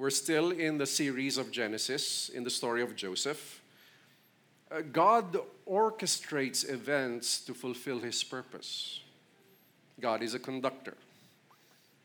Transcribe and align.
We're 0.00 0.10
still 0.10 0.52
in 0.52 0.78
the 0.78 0.86
series 0.86 1.38
of 1.38 1.50
Genesis, 1.50 2.28
in 2.28 2.44
the 2.44 2.50
story 2.50 2.82
of 2.82 2.94
Joseph. 2.94 3.60
Uh, 4.70 4.82
God 4.92 5.36
orchestrates 5.68 6.70
events 6.70 7.40
to 7.40 7.52
fulfill 7.52 7.98
his 7.98 8.22
purpose. 8.22 9.00
God 9.98 10.22
is 10.22 10.34
a 10.34 10.38
conductor 10.38 10.96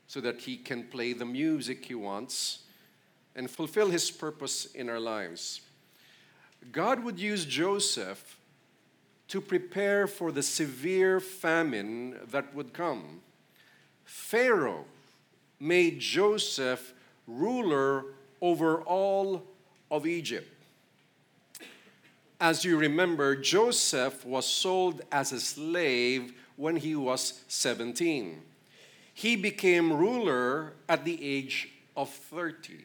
so 0.08 0.20
that 0.22 0.42
he 0.42 0.58
can 0.58 0.86
play 0.86 1.14
the 1.14 1.26
music 1.26 1.86
he 1.86 1.94
wants 1.94 2.64
and 3.36 3.48
fulfill 3.48 3.92
his 3.92 4.10
purpose 4.10 4.66
in 4.74 4.90
our 4.90 5.00
lives. 5.00 5.62
God 6.72 7.04
would 7.04 7.20
use 7.20 7.46
Joseph 7.46 8.40
to 9.28 9.40
prepare 9.40 10.08
for 10.08 10.32
the 10.32 10.42
severe 10.42 11.20
famine 11.20 12.18
that 12.32 12.56
would 12.56 12.74
come. 12.74 13.22
Pharaoh 14.04 14.86
made 15.60 16.00
Joseph 16.00 16.93
ruler 17.28 18.06
over 18.42 18.82
all 18.82 19.44
of 19.90 20.06
Egypt. 20.06 20.50
As 22.40 22.66
you 22.66 22.78
remember, 22.78 23.36
Joseph 23.36 24.26
was 24.26 24.46
sold 24.46 25.02
as 25.12 25.32
a 25.32 25.40
slave 25.40 26.34
when 26.58 26.76
he 26.76 26.96
was 26.96 27.42
17. 27.48 28.42
He 29.14 29.36
became 29.36 29.94
ruler 29.94 30.74
at 30.90 31.06
the 31.06 31.24
age 31.24 31.70
of 31.96 32.10
30. 32.10 32.84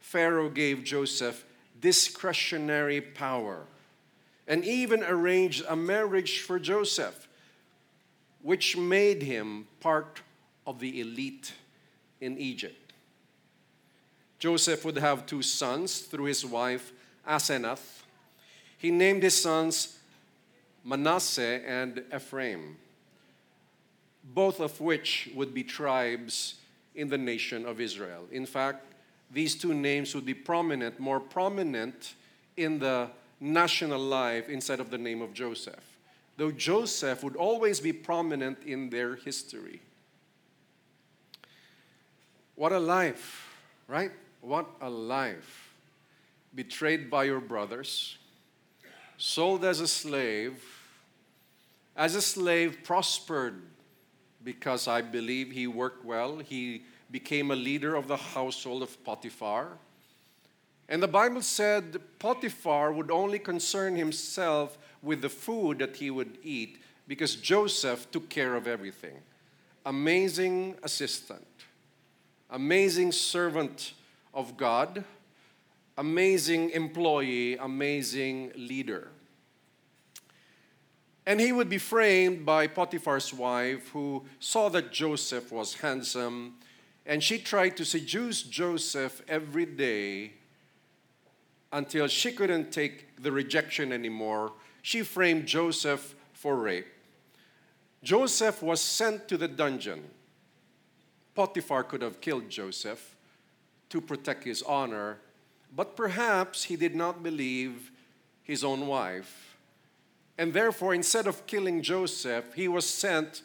Pharaoh 0.00 0.48
gave 0.48 0.82
Joseph 0.82 1.44
discretionary 1.80 3.00
power 3.00 3.64
and 4.46 4.64
even 4.64 5.04
arranged 5.04 5.64
a 5.68 5.76
marriage 5.76 6.40
for 6.40 6.58
Joseph, 6.58 7.28
which 8.42 8.76
made 8.76 9.22
him 9.22 9.66
part 9.80 10.22
of 10.66 10.80
the 10.80 11.00
elite 11.00 11.52
in 12.20 12.38
Egypt. 12.38 12.92
Joseph 14.38 14.84
would 14.84 14.96
have 14.96 15.26
two 15.26 15.42
sons 15.42 16.00
through 16.00 16.24
his 16.24 16.44
wife 16.44 16.92
Asenath. 17.28 18.02
He 18.78 18.90
named 18.90 19.22
his 19.22 19.40
sons 19.40 19.98
Manasseh 20.84 21.60
and 21.66 22.02
Ephraim, 22.14 22.76
both 24.24 24.60
of 24.60 24.80
which 24.80 25.30
would 25.34 25.52
be 25.52 25.62
tribes 25.62 26.54
in 26.94 27.08
the 27.08 27.18
nation 27.18 27.66
of 27.66 27.80
Israel. 27.80 28.24
In 28.32 28.46
fact, 28.46 28.84
these 29.30 29.54
two 29.54 29.74
names 29.74 30.14
would 30.14 30.24
be 30.24 30.34
prominent, 30.34 30.98
more 30.98 31.20
prominent 31.20 32.14
in 32.56 32.78
the 32.78 33.10
national 33.40 34.00
life 34.00 34.48
instead 34.48 34.80
of 34.80 34.90
the 34.90 34.98
name 34.98 35.22
of 35.22 35.32
Joseph. 35.32 35.98
Though 36.36 36.50
Joseph 36.50 37.22
would 37.22 37.36
always 37.36 37.80
be 37.80 37.92
prominent 37.92 38.58
in 38.64 38.90
their 38.90 39.16
history. 39.16 39.80
What 42.60 42.72
a 42.72 42.78
life, 42.78 43.56
right? 43.88 44.10
What 44.42 44.66
a 44.82 44.90
life. 44.90 45.72
Betrayed 46.54 47.08
by 47.08 47.24
your 47.24 47.40
brothers, 47.40 48.18
sold 49.16 49.64
as 49.64 49.80
a 49.80 49.88
slave, 49.88 50.62
as 51.96 52.14
a 52.14 52.20
slave, 52.20 52.80
prospered 52.84 53.62
because 54.44 54.88
I 54.88 55.00
believe 55.00 55.50
he 55.50 55.66
worked 55.66 56.04
well. 56.04 56.36
He 56.36 56.82
became 57.10 57.50
a 57.50 57.56
leader 57.56 57.94
of 57.94 58.08
the 58.08 58.18
household 58.18 58.82
of 58.82 59.02
Potiphar. 59.04 59.78
And 60.86 61.02
the 61.02 61.08
Bible 61.08 61.40
said 61.40 61.98
Potiphar 62.18 62.92
would 62.92 63.10
only 63.10 63.38
concern 63.38 63.96
himself 63.96 64.76
with 65.02 65.22
the 65.22 65.30
food 65.30 65.78
that 65.78 65.96
he 65.96 66.10
would 66.10 66.36
eat 66.42 66.76
because 67.08 67.36
Joseph 67.36 68.10
took 68.10 68.28
care 68.28 68.54
of 68.54 68.66
everything. 68.66 69.16
Amazing 69.86 70.74
assistant 70.82 71.46
amazing 72.50 73.12
servant 73.12 73.94
of 74.34 74.56
God, 74.56 75.04
amazing 75.96 76.70
employee, 76.70 77.56
amazing 77.56 78.52
leader. 78.56 79.08
And 81.26 81.40
he 81.40 81.52
would 81.52 81.68
be 81.68 81.78
framed 81.78 82.44
by 82.44 82.66
Potiphar's 82.66 83.32
wife, 83.32 83.88
who 83.90 84.24
saw 84.40 84.68
that 84.70 84.92
Joseph 84.92 85.52
was 85.52 85.74
handsome, 85.74 86.54
and 87.06 87.22
she 87.22 87.38
tried 87.38 87.76
to 87.76 87.84
seduce 87.84 88.42
Joseph 88.42 89.22
every 89.28 89.66
day 89.66 90.32
until 91.72 92.08
she 92.08 92.32
couldn't 92.32 92.72
take 92.72 93.22
the 93.22 93.30
rejection 93.30 93.92
anymore. 93.92 94.52
She 94.82 95.02
framed 95.02 95.46
Joseph 95.46 96.14
for 96.32 96.56
rape. 96.56 96.86
Joseph 98.02 98.62
was 98.62 98.80
sent 98.80 99.28
to 99.28 99.36
the 99.36 99.48
dungeon 99.48 100.02
Potiphar 101.34 101.84
could 101.84 102.02
have 102.02 102.20
killed 102.20 102.48
Joseph 102.48 103.16
to 103.88 104.00
protect 104.00 104.44
his 104.44 104.62
honor, 104.62 105.18
but 105.74 105.96
perhaps 105.96 106.64
he 106.64 106.76
did 106.76 106.94
not 106.94 107.22
believe 107.22 107.90
his 108.42 108.64
own 108.64 108.86
wife. 108.86 109.56
And 110.36 110.52
therefore, 110.52 110.94
instead 110.94 111.26
of 111.26 111.46
killing 111.46 111.82
Joseph, 111.82 112.54
he 112.54 112.66
was 112.66 112.88
sent 112.88 113.42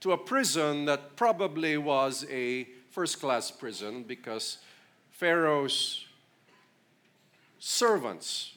to 0.00 0.12
a 0.12 0.18
prison 0.18 0.84
that 0.86 1.16
probably 1.16 1.76
was 1.76 2.26
a 2.30 2.68
first 2.90 3.20
class 3.20 3.50
prison 3.50 4.02
because 4.02 4.58
Pharaoh's 5.10 6.06
servants, 7.58 8.54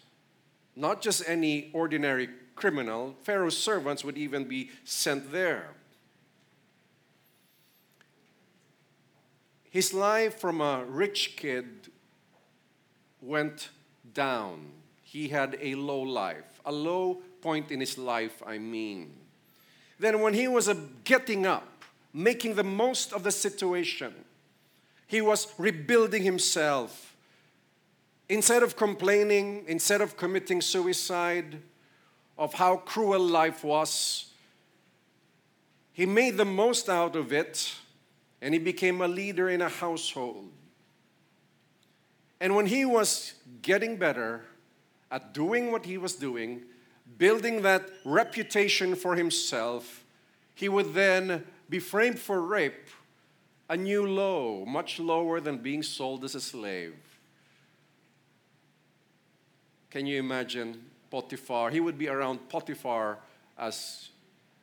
not 0.75 1.01
just 1.01 1.23
any 1.27 1.69
ordinary 1.73 2.29
criminal, 2.55 3.15
Pharaoh's 3.23 3.57
servants 3.57 4.03
would 4.03 4.17
even 4.17 4.45
be 4.45 4.71
sent 4.83 5.31
there. 5.31 5.69
His 9.77 9.93
life 9.93 10.39
from 10.39 10.59
a 10.59 10.83
rich 10.85 11.35
kid 11.37 11.67
went 13.21 13.69
down. 14.11 14.71
He 15.03 15.27
had 15.27 15.55
a 15.61 15.75
low 15.75 16.01
life, 16.01 16.59
a 16.65 16.71
low 16.71 17.21
point 17.41 17.71
in 17.71 17.79
his 17.79 17.95
life, 17.95 18.41
I 18.43 18.57
mean. 18.57 19.13
Then, 19.99 20.19
when 20.21 20.33
he 20.33 20.47
was 20.47 20.67
getting 21.03 21.45
up, 21.45 21.83
making 22.11 22.55
the 22.55 22.63
most 22.63 23.13
of 23.13 23.21
the 23.21 23.29
situation, 23.29 24.15
he 25.05 25.21
was 25.21 25.53
rebuilding 25.59 26.23
himself. 26.23 27.15
Instead 28.29 28.63
of 28.63 28.75
complaining, 28.75 29.63
instead 29.67 30.01
of 30.01 30.17
committing 30.17 30.59
suicide, 30.59 31.61
of 32.35 32.55
how 32.55 32.77
cruel 32.77 33.19
life 33.19 33.63
was, 33.63 34.33
he 35.93 36.07
made 36.07 36.35
the 36.35 36.45
most 36.45 36.89
out 36.89 37.15
of 37.15 37.31
it 37.31 37.75
and 38.41 38.53
he 38.53 38.59
became 38.59 39.01
a 39.01 39.07
leader 39.07 39.49
in 39.49 39.61
a 39.61 39.69
household. 39.69 40.51
And 42.39 42.55
when 42.55 42.67
he 42.67 42.85
was 42.85 43.33
getting 43.61 43.97
better 43.97 44.45
at 45.09 45.33
doing 45.33 45.71
what 45.71 45.85
he 45.85 45.97
was 45.97 46.15
doing, 46.15 46.63
building 47.17 47.63
that 47.63 47.89
reputation 48.05 48.95
for 48.95 49.15
himself, 49.15 50.03
he 50.53 50.69
would 50.69 50.93
then 50.93 51.45
be 51.69 51.79
framed 51.79 52.19
for 52.19 52.41
rape, 52.41 52.87
a 53.69 53.77
new 53.77 54.05
low, 54.07 54.65
much 54.65 54.99
lower 54.99 55.39
than 55.39 55.57
being 55.57 55.83
sold 55.83 56.23
as 56.23 56.35
a 56.35 56.41
slave. 56.41 56.95
Can 59.89 60.05
you 60.05 60.19
imagine 60.19 60.85
Potiphar? 61.09 61.71
He 61.71 61.79
would 61.79 61.97
be 61.97 62.07
around 62.07 62.49
Potiphar 62.49 63.17
as 63.57 64.09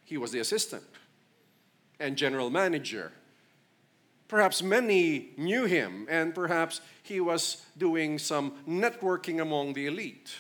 he 0.05 0.17
was 0.17 0.31
the 0.31 0.39
assistant 0.39 0.85
and 1.99 2.17
general 2.17 2.51
manager 2.51 3.13
Perhaps 4.35 4.65
many 4.65 5.29
knew 5.37 5.65
him, 5.65 6.09
and 6.11 6.35
perhaps 6.35 6.81
he 7.05 7.21
was 7.21 7.65
doing 7.79 8.19
some 8.19 8.55
networking 8.67 9.41
among 9.41 9.75
the 9.75 9.87
elite. 9.87 10.35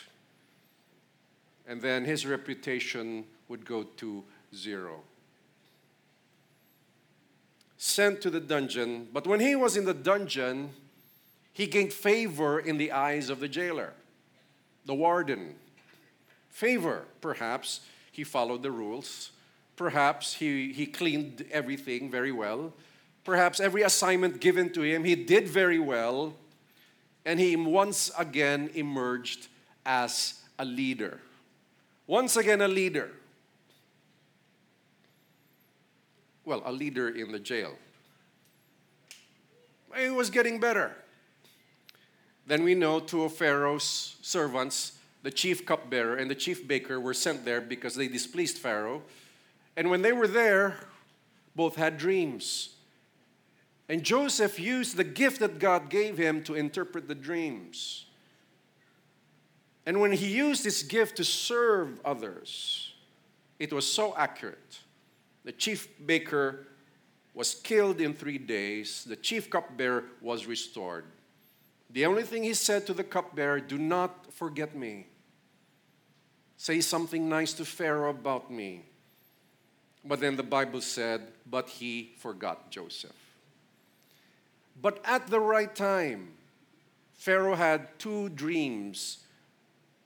And 1.65 1.81
then 1.81 2.05
his 2.05 2.27
reputation 2.27 3.25
would 3.47 3.65
go 3.65 3.85
to 3.85 4.25
zero. 4.53 5.03
Sent 7.77 8.21
to 8.23 8.31
the 8.31 8.41
dungeon, 8.41 9.07
but 9.13 9.29
when 9.29 9.39
he 9.39 9.55
was 9.55 9.77
in 9.77 9.85
the 9.85 9.95
dungeon, 9.95 10.71
he 11.53 11.69
gained 11.69 11.93
favor 11.93 12.59
in 12.59 12.79
the 12.79 12.91
eyes 12.91 13.31
of 13.31 13.39
the 13.39 13.47
jailer, 13.47 13.93
the 14.87 14.95
warden. 14.97 15.55
Favor, 16.51 17.05
perhaps 17.21 17.79
he 18.11 18.25
followed 18.25 18.65
the 18.65 18.73
rules. 18.73 19.31
Perhaps 19.77 20.35
he, 20.35 20.73
he 20.73 20.85
cleaned 20.85 21.47
everything 21.53 22.11
very 22.11 22.33
well 22.33 22.73
perhaps 23.25 23.59
every 23.59 23.83
assignment 23.83 24.41
given 24.41 24.71
to 24.71 24.83
him, 24.83 25.05
he 25.05 25.15
did 25.15 25.49
very 25.49 25.79
well, 25.79 26.35
and 27.25 27.41
he 27.41 27.57
once 27.57 28.11
again 28.19 28.71
emerged 28.75 29.49
as 29.85 30.41
a 30.59 30.65
leader. 30.65 31.21
Once 32.07 32.37
again, 32.37 32.61
a 32.61 32.69
leader. 32.69 33.11
Well, 36.45 36.63
a 36.67 36.73
leader 36.73 37.09
in 37.09 37.33
the 37.33 37.39
jail. 37.39 37.75
He 39.97 40.11
was 40.11 40.29
getting 40.29 40.61
better. 40.61 40.95
Then 42.47 42.63
we 42.63 42.75
know 42.75 43.01
two 43.01 43.25
of 43.25 43.33
Pharaoh's 43.33 44.17
servants, 44.21 44.99
the 45.23 45.31
chief 45.31 45.65
cupbearer 45.65 46.17
and 46.17 46.31
the 46.31 46.35
chief 46.35 46.69
baker, 46.69 47.01
were 47.01 47.15
sent 47.15 47.47
there 47.47 47.63
because 47.63 47.95
they 47.95 48.09
displeased 48.09 48.59
Pharaoh. 48.59 49.03
And 49.77 49.89
when 49.89 50.03
they 50.03 50.13
were 50.13 50.29
there, 50.29 50.77
both 51.57 51.77
had 51.77 51.97
dreams 51.97 52.74
And 53.89 54.03
Joseph 54.03 54.59
used 54.59 54.97
the 54.97 55.05
gift 55.05 55.41
that 55.41 55.59
God 55.59 55.91
gave 55.91 56.17
him 56.17 56.43
to 56.45 56.55
interpret 56.55 57.07
the 57.07 57.15
dreams. 57.15 58.07
And 59.87 60.01
when 60.01 60.13
he 60.13 60.27
used 60.27 60.65
his 60.65 60.83
gift 60.83 61.17
to 61.17 61.25
serve 61.25 62.01
others, 62.05 62.95
it 63.59 63.73
was 63.73 63.87
so 63.91 64.15
accurate. 64.17 64.81
The 65.45 65.53
chief 65.53 65.89
baker 66.05 66.67
was 67.35 67.55
killed 67.55 68.01
in 68.01 68.15
three 68.15 68.39
days, 68.39 69.05
the 69.05 69.17
chief 69.17 69.51
cupbearer 69.51 70.05
was 70.23 70.47
restored. 70.47 71.05
The 71.91 72.07
only 72.07 72.23
thing 72.23 72.45
he 72.45 72.55
said 72.55 72.87
to 72.87 72.95
the 72.95 73.05
cupbearer 73.05 73.61
do 73.61 73.77
not 73.77 74.33
forget 74.33 74.75
me. 74.75 75.09
Say 76.57 76.81
something 76.81 77.29
nice 77.29 77.53
to 77.55 77.65
Pharaoh 77.65 78.11
about 78.11 78.51
me. 78.51 78.85
But 80.05 80.21
then 80.21 80.37
the 80.37 80.43
Bible 80.43 80.81
said, 80.81 81.29
but 81.49 81.69
he 81.69 82.15
forgot 82.19 82.71
Joseph. 82.71 83.24
But 84.81 85.01
at 85.05 85.29
the 85.29 85.41
right 85.41 85.75
time, 85.75 86.35
Pharaoh 87.15 87.55
had 87.55 87.99
two 87.99 88.29
dreams, 88.29 89.19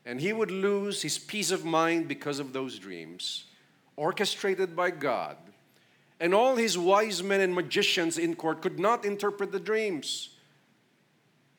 and 0.07 0.21
he 0.21 0.33
would 0.33 0.51
lose 0.51 1.03
his 1.03 1.19
peace 1.19 1.51
of 1.51 1.65
mind 1.65 2.07
because 2.07 2.39
of 2.39 2.53
those 2.53 2.79
dreams, 2.79 3.45
orchestrated 3.97 4.77
by 4.77 4.91
God. 4.91 5.37
And 6.21 6.35
all 6.35 6.57
his 6.57 6.77
wise 6.77 7.23
men 7.23 7.41
and 7.41 7.55
magicians 7.55 8.19
in 8.19 8.35
court 8.35 8.63
could 8.63 8.79
not 8.79 9.05
interpret 9.05 9.53
the 9.53 9.61
dreams. 9.61 10.31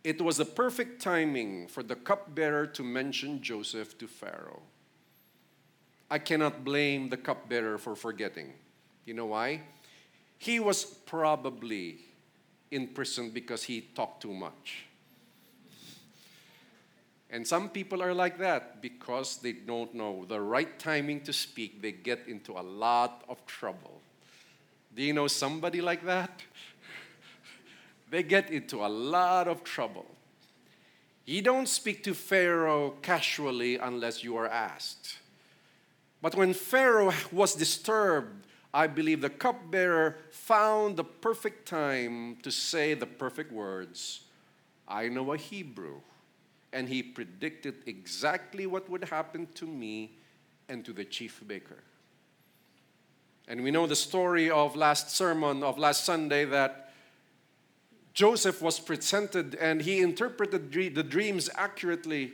It 0.04 0.22
was 0.22 0.38
the 0.38 0.46
perfect 0.46 1.02
timing 1.02 1.68
for 1.68 1.84
the 1.84 1.96
cupbearer 1.96 2.68
to 2.68 2.84
mention 2.84 3.42
Joseph 3.42 3.98
to 3.98 4.08
Pharaoh. 4.08 4.62
I 6.10 6.20
cannot 6.20 6.64
blame 6.64 7.10
the 7.10 7.18
cupbearer 7.18 7.78
for 7.78 7.96
forgetting. 7.96 8.54
You 9.06 9.14
know 9.14 9.28
why? 9.28 9.62
He 10.38 10.60
was 10.60 10.84
probably 10.86 12.00
in 12.72 12.88
prison 12.88 13.32
because 13.32 13.64
he 13.64 13.82
talked 13.82 14.22
too 14.22 14.34
much. 14.34 14.86
And 17.32 17.48
some 17.48 17.70
people 17.70 18.02
are 18.02 18.14
like 18.14 18.40
that 18.40 18.82
because 18.82 19.38
they 19.38 19.54
don't 19.54 19.94
know 19.94 20.26
the 20.28 20.42
right 20.42 20.80
timing 20.80 21.22
to 21.22 21.34
speak, 21.34 21.82
they 21.82 21.92
get 21.92 22.28
into 22.28 22.54
a 22.54 22.62
lot 22.62 23.24
of 23.30 23.46
trouble. 23.46 24.02
Do 24.96 25.04
you 25.04 25.14
know 25.14 25.28
somebody 25.28 25.82
like 25.82 26.04
that? 26.06 26.42
they 28.10 28.24
get 28.24 28.50
into 28.50 28.84
a 28.84 28.90
lot 28.90 29.48
of 29.48 29.64
trouble. 29.64 30.08
You 31.26 31.44
don't 31.44 31.70
speak 31.70 32.04
to 32.06 32.16
Pharaoh 32.16 32.96
casually 33.04 33.78
unless 33.78 34.24
you 34.24 34.36
are 34.38 34.48
asked. 34.48 35.20
But 36.22 36.34
when 36.34 36.54
Pharaoh 36.54 37.14
was 37.32 37.54
disturbed, 37.54 38.48
I 38.74 38.88
believe 38.88 39.22
the 39.22 39.30
cupbearer 39.30 40.18
found 40.30 40.98
the 40.98 41.04
perfect 41.04 41.68
time 41.68 42.38
to 42.44 42.52
say 42.52 42.94
the 42.94 43.08
perfect 43.08 43.52
words 43.52 44.22
I 44.88 45.08
know 45.08 45.34
a 45.34 45.38
Hebrew. 45.38 46.02
And 46.72 46.88
he 46.88 47.02
predicted 47.02 47.76
exactly 47.88 48.68
what 48.68 48.90
would 48.90 49.06
happen 49.06 49.48
to 49.56 49.66
me 49.66 50.18
and 50.68 50.86
to 50.86 50.94
the 50.94 51.04
chief 51.04 51.42
baker. 51.48 51.84
And 53.48 53.64
we 53.64 53.72
know 53.72 53.88
the 53.88 53.96
story 53.96 54.52
of 54.52 54.76
last 54.76 55.10
sermon 55.10 55.64
of 55.64 55.80
last 55.80 56.06
Sunday 56.06 56.46
that 56.46 56.94
Joseph 58.14 58.62
was 58.62 58.80
presented 58.80 59.56
and 59.56 59.82
he 59.82 60.02
interpreted 60.02 60.72
the 60.72 61.04
dreams 61.04 61.50
accurately, 61.56 62.34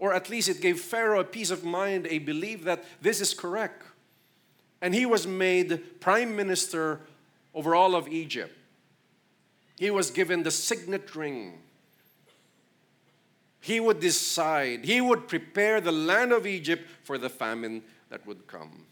or 0.00 0.12
at 0.12 0.28
least 0.28 0.48
it 0.48 0.60
gave 0.60 0.80
Pharaoh 0.80 1.20
a 1.20 1.24
peace 1.24 1.52
of 1.52 1.64
mind, 1.64 2.08
a 2.08 2.18
belief 2.18 2.64
that 2.64 2.84
this 3.00 3.20
is 3.20 3.34
correct. 3.34 3.84
And 4.80 4.94
he 4.94 5.06
was 5.06 5.26
made 5.26 6.00
prime 6.00 6.36
minister 6.36 7.00
over 7.54 7.74
all 7.74 7.94
of 7.94 8.08
Egypt. 8.08 8.54
He 9.76 9.90
was 9.90 10.10
given 10.10 10.42
the 10.42 10.50
signet 10.50 11.14
ring. 11.14 11.58
He 13.60 13.80
would 13.80 14.00
decide, 14.00 14.84
he 14.84 15.00
would 15.00 15.28
prepare 15.28 15.80
the 15.80 15.92
land 15.92 16.32
of 16.32 16.46
Egypt 16.46 16.88
for 17.02 17.18
the 17.18 17.28
famine 17.28 17.82
that 18.08 18.26
would 18.26 18.46
come 18.46 18.86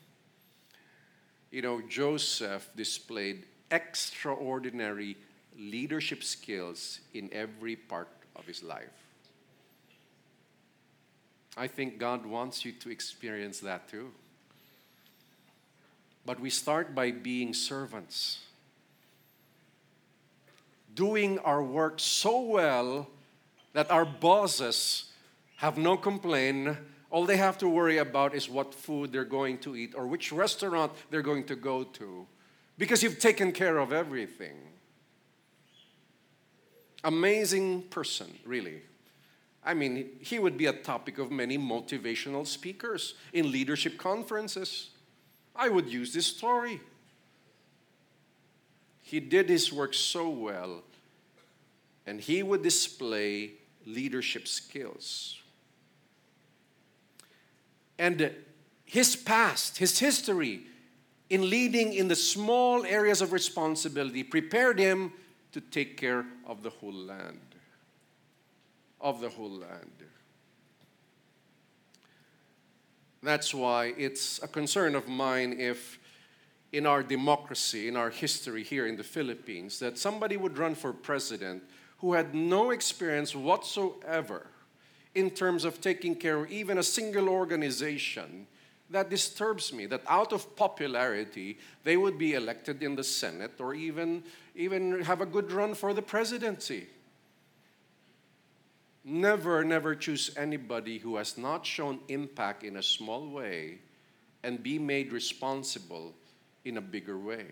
you 1.56 1.62
know, 1.62 1.80
Joseph 1.88 2.68
displayed 2.76 3.44
extraordinary 3.70 5.16
leadership 5.58 6.22
skills 6.22 7.00
in 7.14 7.30
every 7.32 7.76
part 7.76 8.08
of 8.36 8.46
his 8.46 8.62
life. 8.62 8.92
I 11.56 11.66
think 11.66 11.98
God 11.98 12.26
wants 12.26 12.62
you 12.64 12.72
to 12.72 12.90
experience 12.90 13.60
that 13.60 13.88
too. 13.88 14.10
But 16.26 16.40
we 16.40 16.50
start 16.50 16.94
by 16.94 17.12
being 17.12 17.54
servants, 17.54 18.40
doing 20.94 21.38
our 21.38 21.62
work 21.62 21.94
so 21.98 22.40
well 22.40 23.08
that 23.72 23.90
our 23.90 24.04
bosses 24.04 25.12
have 25.56 25.78
no 25.78 25.96
complaint 25.96 26.76
all 27.10 27.24
they 27.24 27.36
have 27.36 27.56
to 27.58 27.68
worry 27.68 27.98
about 27.98 28.34
is 28.34 28.48
what 28.48 28.74
food 28.74 29.12
they're 29.12 29.24
going 29.24 29.58
to 29.58 29.76
eat 29.76 29.94
or 29.96 30.06
which 30.06 30.32
restaurant 30.32 30.92
they're 31.10 31.22
going 31.22 31.44
to 31.44 31.56
go 31.56 31.84
to 31.84 32.26
because 32.78 33.02
you've 33.02 33.18
taken 33.18 33.52
care 33.52 33.78
of 33.78 33.92
everything. 33.92 34.56
Amazing 37.04 37.82
person, 37.82 38.26
really. 38.44 38.82
I 39.64 39.74
mean, 39.74 40.10
he 40.20 40.38
would 40.38 40.56
be 40.56 40.66
a 40.66 40.72
topic 40.72 41.18
of 41.18 41.30
many 41.30 41.56
motivational 41.56 42.46
speakers 42.46 43.14
in 43.32 43.50
leadership 43.50 43.98
conferences. 43.98 44.90
I 45.56 45.68
would 45.68 45.88
use 45.88 46.12
this 46.12 46.26
story. 46.26 46.80
He 49.02 49.20
did 49.20 49.48
his 49.48 49.72
work 49.72 49.94
so 49.94 50.28
well, 50.28 50.82
and 52.06 52.20
he 52.20 52.42
would 52.42 52.62
display 52.62 53.52
leadership 53.86 54.48
skills. 54.48 55.40
And 57.98 58.32
his 58.84 59.16
past, 59.16 59.78
his 59.78 59.98
history 59.98 60.62
in 61.30 61.50
leading 61.50 61.92
in 61.94 62.08
the 62.08 62.16
small 62.16 62.84
areas 62.84 63.20
of 63.20 63.32
responsibility 63.32 64.22
prepared 64.22 64.78
him 64.78 65.12
to 65.52 65.60
take 65.60 65.96
care 65.96 66.24
of 66.46 66.62
the 66.62 66.70
whole 66.70 66.92
land. 66.92 67.40
Of 69.00 69.20
the 69.20 69.28
whole 69.28 69.50
land. 69.50 69.95
That's 73.22 73.54
why 73.54 73.94
it's 73.96 74.42
a 74.42 74.48
concern 74.48 74.94
of 74.94 75.08
mine 75.08 75.56
if 75.58 75.98
in 76.72 76.86
our 76.86 77.02
democracy, 77.02 77.88
in 77.88 77.96
our 77.96 78.10
history 78.10 78.62
here 78.62 78.86
in 78.86 78.96
the 78.96 79.04
Philippines, 79.04 79.78
that 79.78 79.98
somebody 79.98 80.36
would 80.36 80.58
run 80.58 80.74
for 80.74 80.92
president 80.92 81.62
who 81.98 82.12
had 82.12 82.34
no 82.34 82.70
experience 82.70 83.34
whatsoever 83.34 84.46
in 85.14 85.30
terms 85.30 85.64
of 85.64 85.80
taking 85.80 86.14
care 86.14 86.44
of 86.44 86.50
even 86.50 86.78
a 86.78 86.82
single 86.82 87.28
organization 87.28 88.46
that 88.90 89.10
disturbs 89.10 89.72
me 89.72 89.86
that 89.86 90.02
out 90.06 90.32
of 90.32 90.54
popularity 90.56 91.58
they 91.82 91.96
would 91.96 92.18
be 92.18 92.34
elected 92.34 92.82
in 92.82 92.94
the 92.94 93.02
senate 93.02 93.52
or 93.58 93.74
even 93.74 94.22
even 94.54 95.00
have 95.02 95.20
a 95.20 95.26
good 95.26 95.50
run 95.50 95.74
for 95.74 95.92
the 95.92 96.02
presidency 96.02 96.86
never 99.06 99.64
never 99.64 99.94
choose 99.94 100.30
anybody 100.36 100.98
who 100.98 101.16
has 101.16 101.38
not 101.38 101.64
shown 101.64 101.98
impact 102.08 102.62
in 102.64 102.76
a 102.76 102.82
small 102.82 103.28
way 103.28 103.78
and 104.42 104.62
be 104.62 104.78
made 104.78 105.12
responsible 105.12 106.12
in 106.64 106.76
a 106.76 106.80
bigger 106.80 107.16
way 107.16 107.46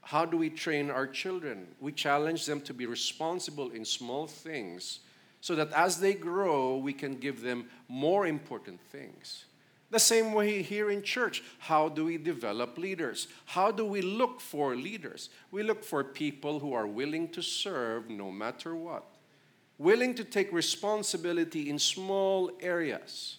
how 0.00 0.24
do 0.24 0.36
we 0.36 0.48
train 0.48 0.90
our 0.90 1.06
children 1.06 1.68
we 1.80 1.92
challenge 1.92 2.46
them 2.46 2.60
to 2.60 2.74
be 2.74 2.86
responsible 2.86 3.70
in 3.70 3.84
small 3.84 4.26
things 4.26 5.00
so 5.40 5.54
that 5.54 5.72
as 5.72 6.00
they 6.00 6.14
grow, 6.14 6.76
we 6.76 6.92
can 6.92 7.16
give 7.16 7.42
them 7.42 7.66
more 7.88 8.26
important 8.26 8.80
things. 8.90 9.44
The 9.90 9.98
same 9.98 10.32
way 10.32 10.62
here 10.62 10.90
in 10.90 11.02
church. 11.02 11.42
How 11.58 11.88
do 11.88 12.04
we 12.04 12.18
develop 12.18 12.76
leaders? 12.76 13.28
How 13.46 13.70
do 13.70 13.86
we 13.86 14.02
look 14.02 14.40
for 14.40 14.76
leaders? 14.76 15.30
We 15.50 15.62
look 15.62 15.82
for 15.82 16.04
people 16.04 16.58
who 16.58 16.74
are 16.74 16.86
willing 16.86 17.28
to 17.28 17.42
serve 17.42 18.10
no 18.10 18.30
matter 18.30 18.74
what, 18.74 19.04
willing 19.78 20.14
to 20.14 20.24
take 20.24 20.52
responsibility 20.52 21.70
in 21.70 21.78
small 21.78 22.50
areas 22.60 23.38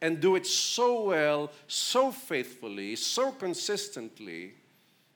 and 0.00 0.20
do 0.20 0.36
it 0.36 0.46
so 0.46 1.04
well, 1.04 1.50
so 1.66 2.10
faithfully, 2.10 2.96
so 2.96 3.32
consistently 3.32 4.54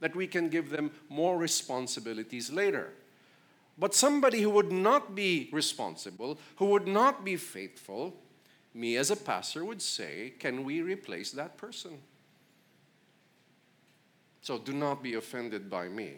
that 0.00 0.14
we 0.14 0.26
can 0.26 0.48
give 0.48 0.70
them 0.70 0.90
more 1.08 1.38
responsibilities 1.38 2.50
later. 2.50 2.92
But 3.78 3.94
somebody 3.94 4.42
who 4.42 4.50
would 4.50 4.70
not 4.70 5.14
be 5.14 5.48
responsible, 5.52 6.38
who 6.56 6.66
would 6.66 6.86
not 6.86 7.24
be 7.24 7.36
faithful, 7.36 8.14
me 8.74 8.96
as 8.96 9.10
a 9.10 9.16
pastor 9.16 9.64
would 9.64 9.80
say, 9.80 10.34
Can 10.38 10.64
we 10.64 10.82
replace 10.82 11.30
that 11.32 11.56
person? 11.56 11.98
So 14.42 14.58
do 14.58 14.72
not 14.72 15.02
be 15.02 15.14
offended 15.14 15.70
by 15.70 15.88
me. 15.88 16.16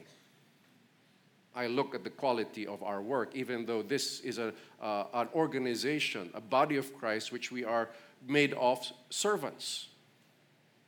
I 1.56 1.68
look 1.68 1.94
at 1.94 2.04
the 2.04 2.10
quality 2.10 2.66
of 2.66 2.82
our 2.82 3.00
work, 3.00 3.34
even 3.34 3.64
though 3.64 3.82
this 3.82 4.20
is 4.20 4.38
a, 4.38 4.52
uh, 4.80 5.04
an 5.14 5.28
organization, 5.34 6.30
a 6.34 6.40
body 6.40 6.76
of 6.76 6.94
Christ, 6.98 7.32
which 7.32 7.50
we 7.50 7.64
are 7.64 7.88
made 8.28 8.52
of 8.52 8.86
servants. 9.08 9.88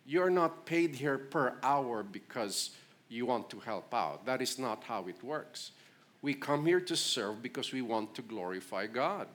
You're 0.04 0.30
not 0.30 0.66
paid 0.66 0.94
here 0.94 1.18
per 1.18 1.56
hour 1.62 2.02
because 2.02 2.70
you 3.08 3.24
want 3.24 3.48
to 3.50 3.60
help 3.60 3.94
out. 3.94 4.26
That 4.26 4.42
is 4.42 4.58
not 4.58 4.84
how 4.84 5.06
it 5.08 5.22
works. 5.24 5.72
We 6.20 6.34
come 6.34 6.66
here 6.66 6.80
to 6.80 6.96
serve 6.96 7.42
because 7.42 7.72
we 7.72 7.80
want 7.80 8.14
to 8.16 8.22
glorify 8.22 8.86
God. 8.86 9.28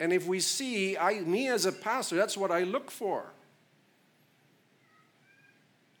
And 0.00 0.12
if 0.12 0.26
we 0.26 0.40
see, 0.40 0.96
I, 0.96 1.20
me 1.20 1.48
as 1.48 1.66
a 1.66 1.72
pastor, 1.72 2.16
that's 2.16 2.36
what 2.36 2.50
I 2.50 2.64
look 2.64 2.90
for. 2.90 3.26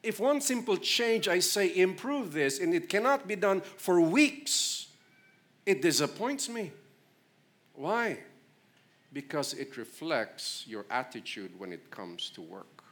If 0.04 0.20
one 0.20 0.42
simple 0.42 0.76
change, 0.76 1.28
I 1.28 1.38
say, 1.38 1.74
improve 1.74 2.34
this, 2.34 2.60
and 2.60 2.74
it 2.74 2.90
cannot 2.90 3.26
be 3.26 3.36
done 3.36 3.62
for 3.62 4.00
weeks, 4.02 4.88
it 5.64 5.80
disappoints 5.80 6.46
me. 6.46 6.72
Why? 7.72 8.18
Because 9.14 9.54
it 9.54 9.78
reflects 9.78 10.64
your 10.68 10.84
attitude 10.90 11.58
when 11.58 11.72
it 11.72 11.90
comes 11.90 12.28
to 12.30 12.42
work. 12.42 12.84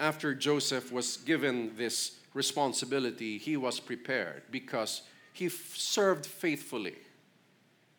After 0.00 0.34
Joseph 0.34 0.90
was 0.90 1.18
given 1.18 1.76
this 1.76 2.18
responsibility, 2.34 3.38
he 3.38 3.56
was 3.56 3.78
prepared 3.78 4.42
because 4.50 5.02
he 5.32 5.46
f- 5.46 5.76
served 5.76 6.26
faithfully. 6.26 6.96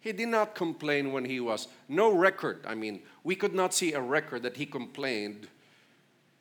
He 0.01 0.11
did 0.13 0.29
not 0.29 0.55
complain 0.55 1.11
when 1.11 1.25
he 1.25 1.39
was 1.39 1.67
no 1.87 2.11
record. 2.11 2.63
I 2.65 2.75
mean, 2.75 3.01
we 3.23 3.35
could 3.35 3.53
not 3.53 3.73
see 3.73 3.93
a 3.93 4.01
record 4.01 4.43
that 4.43 4.57
he 4.57 4.65
complained, 4.65 5.47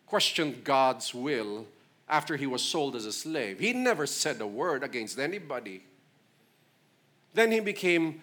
questioned 0.07 0.63
God's 0.63 1.13
will 1.13 1.67
after 2.09 2.37
he 2.37 2.47
was 2.47 2.63
sold 2.63 2.95
as 2.95 3.05
a 3.05 3.13
slave. 3.13 3.59
He 3.59 3.73
never 3.73 4.07
said 4.07 4.41
a 4.41 4.47
word 4.47 4.83
against 4.85 5.19
anybody. 5.19 5.83
Then 7.35 7.51
he 7.51 7.61
became 7.61 8.23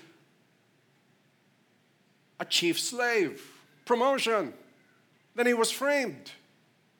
a 2.39 2.45
chief 2.45 2.79
slave, 2.79 3.41
promotion. 3.85 4.53
Then 5.35 5.47
he 5.47 5.53
was 5.53 5.69
framed. 5.69 6.31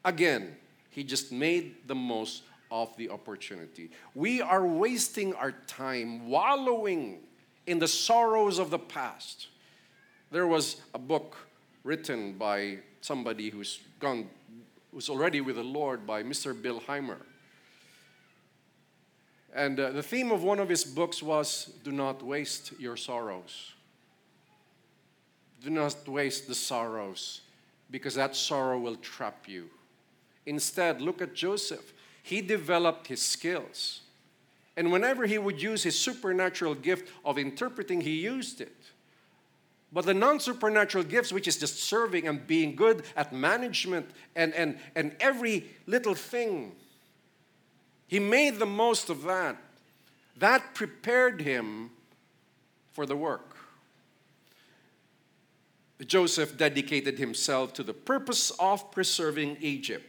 Again, 0.04 0.56
he 0.90 1.04
just 1.04 1.32
made 1.32 1.88
the 1.88 1.96
most 1.96 2.44
of 2.70 2.96
the 2.98 3.10
opportunity. 3.10 3.92
We 4.14 4.42
are 4.42 4.66
wasting 4.66 5.34
our 5.34 5.52
time 5.52 6.30
wallowing 6.30 7.20
in 7.68 7.80
the 7.80 7.88
sorrows 7.88 8.60
of 8.60 8.70
the 8.70 8.80
past. 8.80 9.48
There 10.32 10.48
was 10.48 10.82
a 10.94 11.00
book 11.00 11.38
written 11.84 12.34
by 12.34 12.80
somebody 13.02 13.50
who's 13.50 13.80
gone, 14.00 14.30
who's 14.92 15.10
already 15.10 15.42
with 15.42 15.56
the 15.56 15.64
Lord, 15.64 16.06
by 16.06 16.24
Mr. 16.24 16.54
Billheimer. 16.54 17.20
And 19.54 19.80
uh, 19.80 19.92
the 19.92 20.04
theme 20.04 20.32
of 20.32 20.44
one 20.44 20.60
of 20.60 20.68
his 20.68 20.84
books 20.84 21.24
was 21.24 21.72
Do 21.84 21.92
not 21.92 22.22
waste 22.22 22.74
your 22.78 22.98
sorrows. 22.98 23.74
Do 25.64 25.70
not 25.70 26.08
waste 26.08 26.48
the 26.48 26.56
sorrows 26.56 27.42
because 27.90 28.16
that 28.16 28.36
sorrow 28.36 28.78
will 28.78 28.98
trap 28.98 29.48
you. 29.48 29.70
Instead, 30.46 31.02
look 31.02 31.22
at 31.22 31.34
Joseph. 31.34 31.94
He 32.22 32.42
developed 32.42 33.08
his 33.08 33.22
skills. 33.22 34.02
And 34.78 34.92
whenever 34.92 35.26
he 35.26 35.38
would 35.38 35.62
use 35.62 35.84
his 35.84 35.98
supernatural 35.98 36.76
gift 36.76 37.12
of 37.24 37.38
interpreting, 37.38 38.02
he 38.02 38.16
used 38.16 38.62
it. 38.62 38.76
But 39.92 40.06
the 40.06 40.14
non 40.14 40.40
supernatural 40.40 41.06
gifts, 41.06 41.32
which 41.32 41.48
is 41.48 41.58
just 41.58 41.82
serving 41.82 42.28
and 42.28 42.46
being 42.46 42.76
good 42.76 43.04
at 43.16 43.32
management 43.32 44.10
and, 44.36 44.54
and, 44.54 44.78
and 44.96 45.16
every 45.22 45.68
little 45.88 46.16
thing, 46.16 46.74
he 48.08 48.20
made 48.20 48.60
the 48.60 48.66
most 48.66 49.10
of 49.10 49.24
that. 49.24 49.58
That 50.38 50.74
prepared 50.74 51.42
him 51.42 51.92
for 52.92 53.06
the 53.06 53.16
work. 53.16 53.56
Joseph 56.06 56.58
dedicated 56.58 57.18
himself 57.18 57.74
to 57.74 57.84
the 57.84 57.94
purpose 57.94 58.52
of 58.60 58.92
preserving 58.92 59.58
Egypt. 59.62 60.06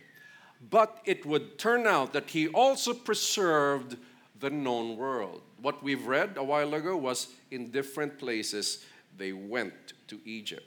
But 0.69 1.01
it 1.05 1.25
would 1.25 1.59
turn 1.59 1.87
out 1.87 2.13
that 2.13 2.31
he 2.31 2.49
also 2.49 2.93
preserved 2.93 3.97
the 4.40 4.50
known 4.50 4.97
world. 4.97 5.43
What 5.61 5.83
we've 5.83 6.07
read 6.07 6.37
a 6.37 6.45
while 6.45 6.75
ago 6.75 6.97
was 6.97 7.28
in 7.50 7.71
different 7.71 8.19
places 8.19 8.85
they 9.16 9.33
went 9.33 9.95
to 10.09 10.21
Egypt. 10.25 10.66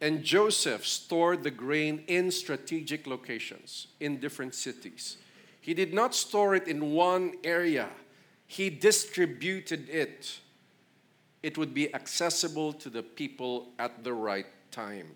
And 0.00 0.24
Joseph 0.24 0.86
stored 0.86 1.42
the 1.42 1.50
grain 1.50 2.04
in 2.06 2.30
strategic 2.30 3.06
locations 3.06 3.88
in 4.00 4.18
different 4.18 4.54
cities. 4.54 5.18
He 5.60 5.74
did 5.74 5.92
not 5.92 6.14
store 6.14 6.54
it 6.54 6.66
in 6.66 6.92
one 6.92 7.34
area, 7.44 7.88
he 8.46 8.70
distributed 8.70 9.88
it. 9.88 10.40
It 11.42 11.56
would 11.56 11.72
be 11.72 11.94
accessible 11.94 12.74
to 12.74 12.90
the 12.90 13.02
people 13.02 13.68
at 13.78 14.04
the 14.04 14.12
right 14.12 14.46
time. 14.70 15.12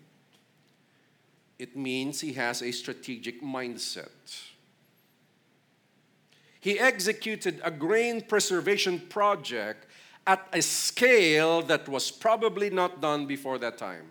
It 1.59 1.77
means 1.77 2.19
he 2.19 2.33
has 2.33 2.63
a 2.63 2.71
strategic 2.71 3.43
mindset. 3.43 4.09
He 6.65 6.79
executed 6.79 7.61
a 7.63 7.69
grain 7.69 8.21
preservation 8.21 8.97
project 8.97 9.85
at 10.25 10.47
a 10.51 10.63
scale 10.63 11.61
that 11.61 11.87
was 11.87 12.09
probably 12.09 12.71
not 12.71 13.01
done 13.01 13.27
before 13.27 13.59
that 13.59 13.77
time. 13.77 14.07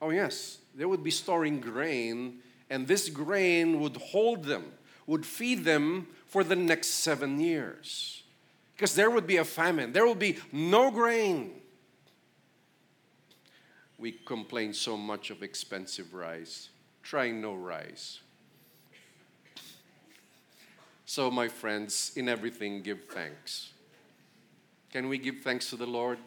Oh, 0.00 0.10
yes, 0.10 0.58
they 0.72 0.84
would 0.84 1.02
be 1.02 1.10
storing 1.10 1.58
grain, 1.58 2.38
and 2.70 2.86
this 2.86 3.08
grain 3.08 3.80
would 3.80 3.96
hold 3.96 4.44
them, 4.44 4.66
would 5.08 5.26
feed 5.26 5.64
them 5.64 6.06
for 6.26 6.44
the 6.44 6.54
next 6.54 7.02
seven 7.02 7.40
years. 7.40 8.22
Because 8.76 8.94
there 8.94 9.10
would 9.10 9.26
be 9.26 9.38
a 9.38 9.44
famine, 9.44 9.92
there 9.92 10.06
would 10.06 10.20
be 10.20 10.38
no 10.52 10.92
grain. 10.92 11.60
We 13.98 14.12
complain 14.12 14.72
so 14.72 14.96
much 14.96 15.30
of 15.30 15.42
expensive 15.42 16.14
rice. 16.14 16.68
Try 17.02 17.32
no 17.32 17.56
rice. 17.56 18.20
So, 21.06 21.30
my 21.30 21.46
friends, 21.46 22.10
in 22.16 22.28
everything, 22.28 22.82
give 22.82 23.04
thanks. 23.04 23.72
Can 24.92 25.08
we 25.08 25.18
give 25.18 25.36
thanks 25.42 25.70
to 25.70 25.76
the 25.76 25.86
Lord? 25.86 26.18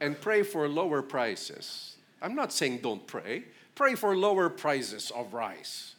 And 0.00 0.18
pray 0.18 0.42
for 0.42 0.66
lower 0.68 1.02
prices. 1.02 1.96
I'm 2.22 2.34
not 2.34 2.52
saying 2.52 2.78
don't 2.78 3.06
pray. 3.06 3.44
Pray 3.74 3.94
for 3.94 4.16
lower 4.16 4.48
prices 4.48 5.12
of 5.14 5.34
rice. 5.34 5.94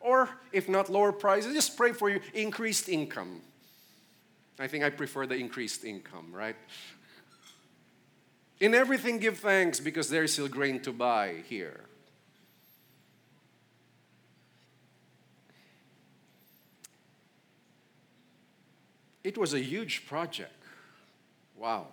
Or 0.00 0.28
if 0.52 0.68
not 0.68 0.90
lower 0.90 1.12
prices, 1.12 1.54
just 1.54 1.76
pray 1.76 1.92
for 1.92 2.10
your 2.10 2.20
increased 2.34 2.90
income. 2.90 3.40
I 4.58 4.66
think 4.66 4.84
I 4.84 4.90
prefer 4.90 5.26
the 5.26 5.36
increased 5.36 5.84
income, 5.84 6.30
right? 6.30 6.56
In 8.60 8.74
everything, 8.74 9.18
give 9.18 9.38
thanks 9.38 9.80
because 9.80 10.10
there 10.10 10.24
is 10.24 10.32
still 10.32 10.48
grain 10.48 10.80
to 10.80 10.92
buy 10.92 11.36
here. 11.48 11.80
It 19.24 19.36
was 19.36 19.54
a 19.54 19.60
huge 19.60 20.06
project. 20.06 20.52
Wow. 21.56 21.88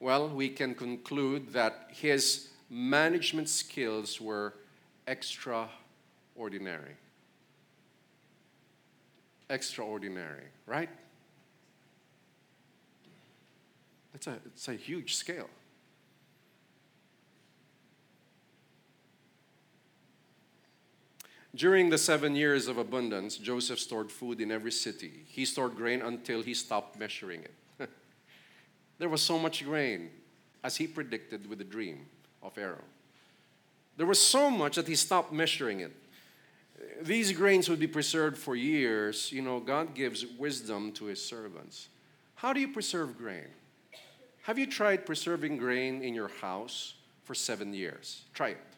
Well, 0.00 0.28
we 0.28 0.48
can 0.48 0.74
conclude 0.74 1.52
that 1.52 1.88
his 1.90 2.48
management 2.68 3.48
skills 3.48 4.20
were 4.20 4.54
extraordinary. 5.06 6.96
Extraordinary, 9.48 10.44
right? 10.66 10.90
It's 14.14 14.26
a, 14.26 14.38
it's 14.46 14.68
a 14.68 14.74
huge 14.74 15.14
scale. 15.14 15.48
During 21.54 21.90
the 21.90 21.98
seven 21.98 22.34
years 22.34 22.66
of 22.66 22.78
abundance, 22.78 23.36
Joseph 23.36 23.78
stored 23.78 24.10
food 24.10 24.40
in 24.40 24.50
every 24.50 24.72
city. 24.72 25.24
He 25.26 25.44
stored 25.44 25.76
grain 25.76 26.02
until 26.02 26.42
he 26.42 26.52
stopped 26.52 26.98
measuring 26.98 27.44
it. 27.44 27.88
there 28.98 29.08
was 29.08 29.22
so 29.22 29.38
much 29.38 29.64
grain, 29.64 30.10
as 30.64 30.76
he 30.76 30.88
predicted 30.88 31.48
with 31.48 31.58
the 31.58 31.64
dream 31.64 32.06
of 32.42 32.54
Pharaoh. 32.54 32.82
There 33.96 34.06
was 34.06 34.20
so 34.20 34.50
much 34.50 34.74
that 34.74 34.88
he 34.88 34.96
stopped 34.96 35.32
measuring 35.32 35.80
it. 35.80 35.92
These 37.00 37.30
grains 37.32 37.68
would 37.68 37.78
be 37.78 37.86
preserved 37.86 38.36
for 38.36 38.56
years. 38.56 39.30
You 39.30 39.42
know, 39.42 39.60
God 39.60 39.94
gives 39.94 40.26
wisdom 40.26 40.90
to 40.92 41.04
his 41.04 41.24
servants. 41.24 41.88
How 42.34 42.52
do 42.52 42.58
you 42.58 42.68
preserve 42.68 43.16
grain? 43.16 43.46
Have 44.42 44.58
you 44.58 44.66
tried 44.66 45.06
preserving 45.06 45.58
grain 45.58 46.02
in 46.02 46.14
your 46.14 46.28
house 46.28 46.94
for 47.22 47.34
seven 47.34 47.72
years? 47.72 48.22
Try 48.34 48.48
it. 48.48 48.73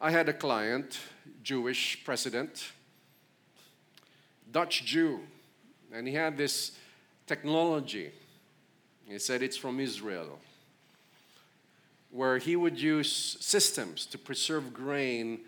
I 0.00 0.10
had 0.10 0.28
a 0.28 0.32
client, 0.32 0.98
Jewish 1.42 2.04
president, 2.04 2.72
Dutch 4.50 4.84
Jew, 4.84 5.20
and 5.92 6.06
he 6.06 6.14
had 6.14 6.36
this 6.36 6.72
technology. 7.26 8.12
He 9.06 9.18
said 9.18 9.42
it's 9.42 9.56
from 9.56 9.80
Israel, 9.80 10.38
where 12.10 12.38
he 12.38 12.56
would 12.56 12.80
use 12.80 13.36
systems 13.40 14.06
to 14.06 14.18
preserve 14.18 14.72
grain 14.72 15.40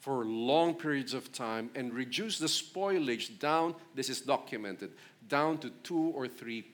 for 0.00 0.24
long 0.24 0.74
periods 0.74 1.14
of 1.14 1.32
time 1.32 1.70
and 1.74 1.92
reduce 1.92 2.38
the 2.38 2.46
spoilage 2.46 3.38
down, 3.40 3.74
this 3.94 4.08
is 4.08 4.20
documented, 4.20 4.92
down 5.28 5.58
to 5.58 5.70
2 5.82 6.12
or 6.14 6.26
3%. 6.26 6.64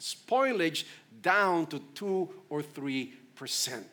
Spoilage 0.00 0.84
down 1.22 1.66
to 1.66 1.80
2 1.94 2.28
or 2.50 2.62
3%. 2.62 3.84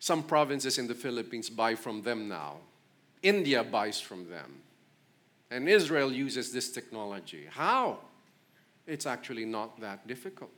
Some 0.00 0.22
provinces 0.22 0.78
in 0.78 0.86
the 0.88 0.94
Philippines 0.94 1.50
buy 1.50 1.74
from 1.74 2.02
them 2.02 2.26
now. 2.26 2.56
India 3.22 3.62
buys 3.62 4.00
from 4.00 4.28
them. 4.30 4.62
And 5.50 5.68
Israel 5.68 6.10
uses 6.10 6.52
this 6.52 6.72
technology. 6.72 7.46
How? 7.50 7.98
It's 8.86 9.04
actually 9.04 9.44
not 9.44 9.78
that 9.80 10.06
difficult. 10.06 10.50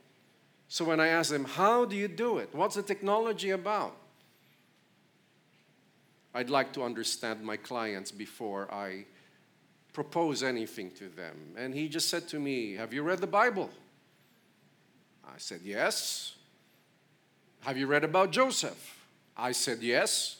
So 0.69 0.85
when 0.85 1.01
I 1.01 1.07
ask 1.07 1.29
them, 1.29 1.43
How 1.43 1.83
do 1.83 1.95
you 1.95 2.07
do 2.07 2.37
it? 2.37 2.49
What's 2.53 2.75
the 2.75 2.83
technology 2.83 3.49
about? 3.49 3.97
I'd 6.33 6.49
like 6.49 6.71
to 6.73 6.83
understand 6.83 7.43
my 7.43 7.57
clients 7.57 8.11
before 8.11 8.73
I 8.73 9.05
propose 9.91 10.41
anything 10.41 10.89
to 10.91 11.09
them. 11.09 11.53
And 11.57 11.75
he 11.75 11.87
just 11.89 12.09
said 12.09 12.29
to 12.29 12.39
me, 12.39 12.73
Have 12.75 12.93
you 12.93 13.03
read 13.03 13.19
the 13.19 13.27
Bible? 13.27 13.69
I 15.25 15.37
said, 15.37 15.59
Yes. 15.65 16.35
Have 17.61 17.77
you 17.77 17.87
read 17.87 18.05
about 18.05 18.31
Joseph? 18.31 19.02
I 19.35 19.51
said, 19.51 19.81
Yes. 19.81 20.37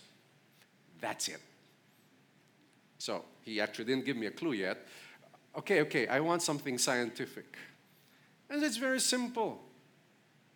That's 1.01 1.27
it. 1.27 1.41
So 2.97 3.25
he 3.41 3.59
actually 3.59 3.83
didn't 3.83 4.05
give 4.05 4.15
me 4.15 4.27
a 4.27 4.31
clue 4.31 4.53
yet. 4.53 4.87
Okay, 5.57 5.81
okay, 5.81 6.07
I 6.07 6.21
want 6.21 6.41
something 6.41 6.77
scientific. 6.77 7.57
And 8.49 8.63
it's 8.63 8.77
very 8.77 9.01
simple. 9.01 9.61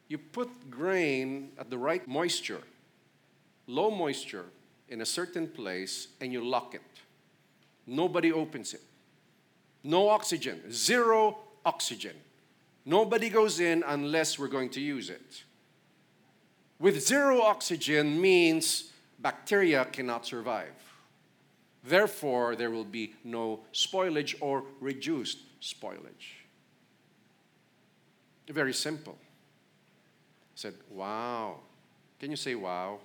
You 0.08 0.17
put 0.17 0.72
grain 0.72 1.51
at 1.60 1.70
the 1.70 1.77
right 1.77 2.08
moisture, 2.08 2.62
low 3.67 3.91
moisture, 3.91 4.46
in 4.89 5.01
a 5.01 5.06
certain 5.06 5.48
place, 5.48 6.08
and 6.22 6.32
you 6.32 6.44
lock 6.44 6.74
it. 6.74 6.82
Nobody 7.86 8.32
opens 8.32 8.74
it. 8.74 8.82
No 9.84 10.10
oxygen, 10.10 10.72
zero 10.72 11.38
oxygen. 11.65 12.15
Nobody 12.86 13.29
goes 13.29 13.60
in 13.60 13.84
unless 13.86 14.39
we're 14.39 14.48
going 14.48 14.70
to 14.70 14.82
use 14.82 15.10
it. 15.10 15.44
With 16.79 17.01
zero 17.01 17.41
oxygen 17.41 18.22
means 18.22 18.91
bacteria 19.19 19.86
cannot 19.86 20.25
survive. 20.25 20.74
Therefore, 21.84 22.55
there 22.55 22.69
will 22.69 22.84
be 22.84 23.13
no 23.24 23.62
spoilage 23.74 24.36
or 24.41 24.63
reduced 24.79 25.39
spoilage. 25.62 26.43
Very 28.50 28.74
simple. 28.74 29.17
I 29.19 30.55
said, 30.55 30.74
wow. 30.89 31.60
Can 32.19 32.31
you 32.31 32.38
say 32.38 32.55
wow? 32.55 33.00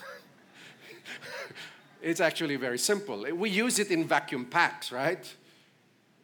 it's 2.02 2.20
actually 2.20 2.56
very 2.56 2.78
simple. 2.78 3.24
We 3.34 3.50
use 3.50 3.78
it 3.78 3.90
in 3.90 4.04
vacuum 4.04 4.46
packs, 4.46 4.92
right? 4.92 5.34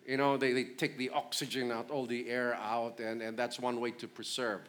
You 0.07 0.17
know, 0.17 0.37
they, 0.37 0.53
they 0.53 0.65
take 0.65 0.99
the 0.99 1.11
oxygen 1.11 1.73
out, 1.73 1.91
all 1.91 2.07
the 2.07 2.29
air 2.29 2.55
out, 2.55 3.01
and, 3.01 3.23
and 3.23 3.37
that's 3.37 3.59
one 3.59 3.81
way 3.81 3.91
to 3.93 4.07
preserve. 4.07 4.61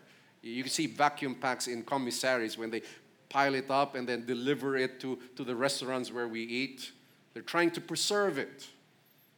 You 0.46 0.62
can 0.62 0.72
see 0.72 0.86
vacuum 0.86 1.36
packs 1.36 1.68
in 1.68 1.82
commissaries 1.82 2.56
when 2.58 2.70
they 2.70 2.84
pile 3.30 3.56
it 3.56 3.72
up 3.72 3.96
and 3.96 4.08
then 4.08 4.26
deliver 4.26 4.78
it 4.78 5.00
to, 5.00 5.18
to 5.36 5.44
the 5.44 5.56
restaurants 5.56 6.12
where 6.12 6.28
we 6.28 6.42
eat. 6.44 6.92
They're 7.34 7.42
trying 7.42 7.72
to 7.72 7.82
preserve 7.82 8.38
it. 8.38 8.68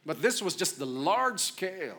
But 0.04 0.20
this 0.20 0.42
was 0.42 0.54
just 0.54 0.78
the 0.78 0.86
large 0.86 1.40
scale. 1.40 1.98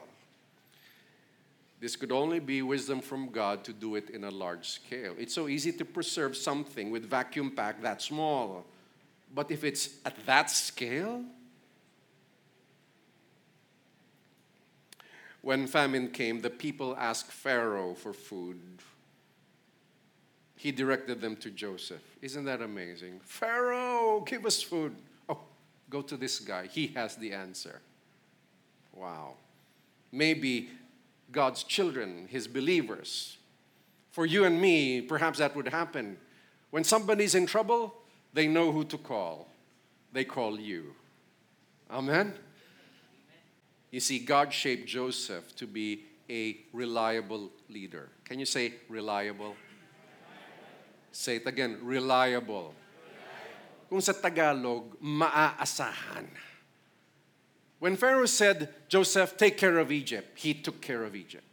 This 1.79 1.95
could 1.95 2.11
only 2.11 2.39
be 2.39 2.61
wisdom 2.61 3.01
from 3.01 3.29
God 3.29 3.63
to 3.63 3.73
do 3.73 3.95
it 3.95 4.09
in 4.11 4.25
a 4.25 4.29
large 4.29 4.67
scale. 4.67 5.15
It's 5.17 5.33
so 5.33 5.47
easy 5.47 5.71
to 5.73 5.85
preserve 5.85 6.37
something 6.37 6.91
with 6.91 7.09
vacuum 7.09 7.51
pack 7.51 7.81
that 7.81 8.01
small. 8.01 8.65
But 9.33 9.49
if 9.49 9.63
it's 9.63 9.89
at 10.05 10.23
that 10.25 10.51
scale, 10.51 11.23
when 15.41 15.65
famine 15.67 16.11
came, 16.11 16.41
the 16.41 16.49
people 16.49 16.95
asked 16.97 17.31
Pharaoh 17.31 17.93
for 17.95 18.13
food 18.13 18.59
he 20.59 20.73
directed 20.73 21.21
them 21.21 21.37
to 21.37 21.49
Joseph. 21.49 22.01
Isn't 22.21 22.43
that 22.43 22.61
amazing? 22.61 23.21
Pharaoh, 23.23 24.19
give 24.27 24.45
us 24.45 24.61
food. 24.61 24.93
Oh, 25.29 25.39
go 25.89 26.01
to 26.01 26.17
this 26.17 26.39
guy. 26.39 26.67
He 26.67 26.87
has 26.87 27.15
the 27.15 27.31
answer. 27.31 27.79
Wow. 28.93 29.35
Maybe 30.11 30.69
God's 31.31 31.63
children, 31.63 32.27
his 32.29 32.45
believers, 32.45 33.37
for 34.11 34.25
you 34.25 34.43
and 34.43 34.59
me, 34.59 34.99
perhaps 34.99 35.39
that 35.39 35.55
would 35.55 35.69
happen. 35.69 36.17
When 36.71 36.83
somebody's 36.83 37.35
in 37.35 37.45
trouble, 37.45 37.93
they 38.33 38.45
know 38.45 38.73
who 38.73 38.83
to 38.83 38.97
call. 38.97 39.47
They 40.11 40.25
call 40.25 40.59
you. 40.59 40.93
Amen? 41.89 42.33
You 43.91 44.01
see, 44.01 44.19
God 44.19 44.51
shaped 44.51 44.89
Joseph 44.89 45.55
to 45.55 45.65
be 45.65 46.03
a 46.29 46.57
reliable 46.73 47.49
leader. 47.69 48.09
Can 48.25 48.39
you 48.39 48.45
say 48.45 48.73
reliable? 48.89 49.55
Say 51.19 51.35
it 51.35 51.47
again, 51.47 51.79
reliable. 51.83 52.73
Kung 53.89 53.99
sa 53.99 54.13
Tagalog, 54.13 54.95
maaasahan. 55.03 56.31
When 57.79 57.97
Pharaoh 57.97 58.25
said, 58.25 58.69
Joseph, 58.87 59.35
take 59.35 59.57
care 59.57 59.79
of 59.79 59.91
Egypt, 59.91 60.39
he 60.39 60.53
took 60.53 60.79
care 60.79 61.03
of 61.03 61.17
Egypt. 61.17 61.43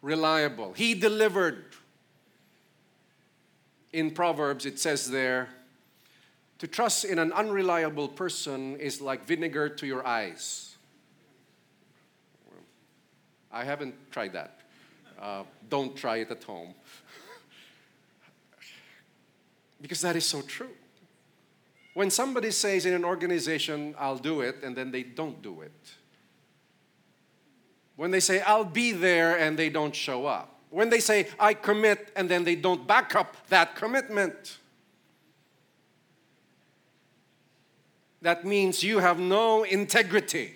Reliable. 0.00 0.74
He 0.74 0.94
delivered. 0.94 1.74
In 3.92 4.12
Proverbs, 4.12 4.64
it 4.64 4.78
says 4.78 5.10
there, 5.10 5.48
to 6.60 6.68
trust 6.68 7.04
in 7.04 7.18
an 7.18 7.32
unreliable 7.32 8.06
person 8.06 8.76
is 8.76 9.00
like 9.00 9.26
vinegar 9.26 9.70
to 9.70 9.88
your 9.88 10.06
eyes. 10.06 10.76
I 13.50 13.64
haven't 13.64 13.96
tried 14.12 14.34
that. 14.34 14.60
Uh, 15.20 15.42
don't 15.68 15.96
try 15.96 16.18
it 16.18 16.30
at 16.30 16.44
home. 16.44 16.74
Because 19.82 20.00
that 20.02 20.14
is 20.14 20.24
so 20.24 20.40
true. 20.40 20.70
When 21.94 22.08
somebody 22.08 22.52
says 22.52 22.86
in 22.86 22.94
an 22.94 23.04
organization, 23.04 23.94
I'll 23.98 24.16
do 24.16 24.40
it, 24.40 24.62
and 24.62 24.74
then 24.76 24.92
they 24.92 25.02
don't 25.02 25.42
do 25.42 25.60
it. 25.60 25.72
When 27.96 28.12
they 28.12 28.20
say, 28.20 28.40
I'll 28.40 28.64
be 28.64 28.92
there, 28.92 29.36
and 29.36 29.58
they 29.58 29.68
don't 29.68 29.94
show 29.94 30.24
up. 30.24 30.60
When 30.70 30.88
they 30.88 31.00
say, 31.00 31.28
I 31.38 31.52
commit, 31.52 32.10
and 32.16 32.28
then 32.30 32.44
they 32.44 32.54
don't 32.54 32.86
back 32.86 33.14
up 33.14 33.36
that 33.48 33.74
commitment. 33.74 34.58
That 38.22 38.46
means 38.46 38.82
you 38.82 39.00
have 39.00 39.18
no 39.18 39.64
integrity. 39.64 40.54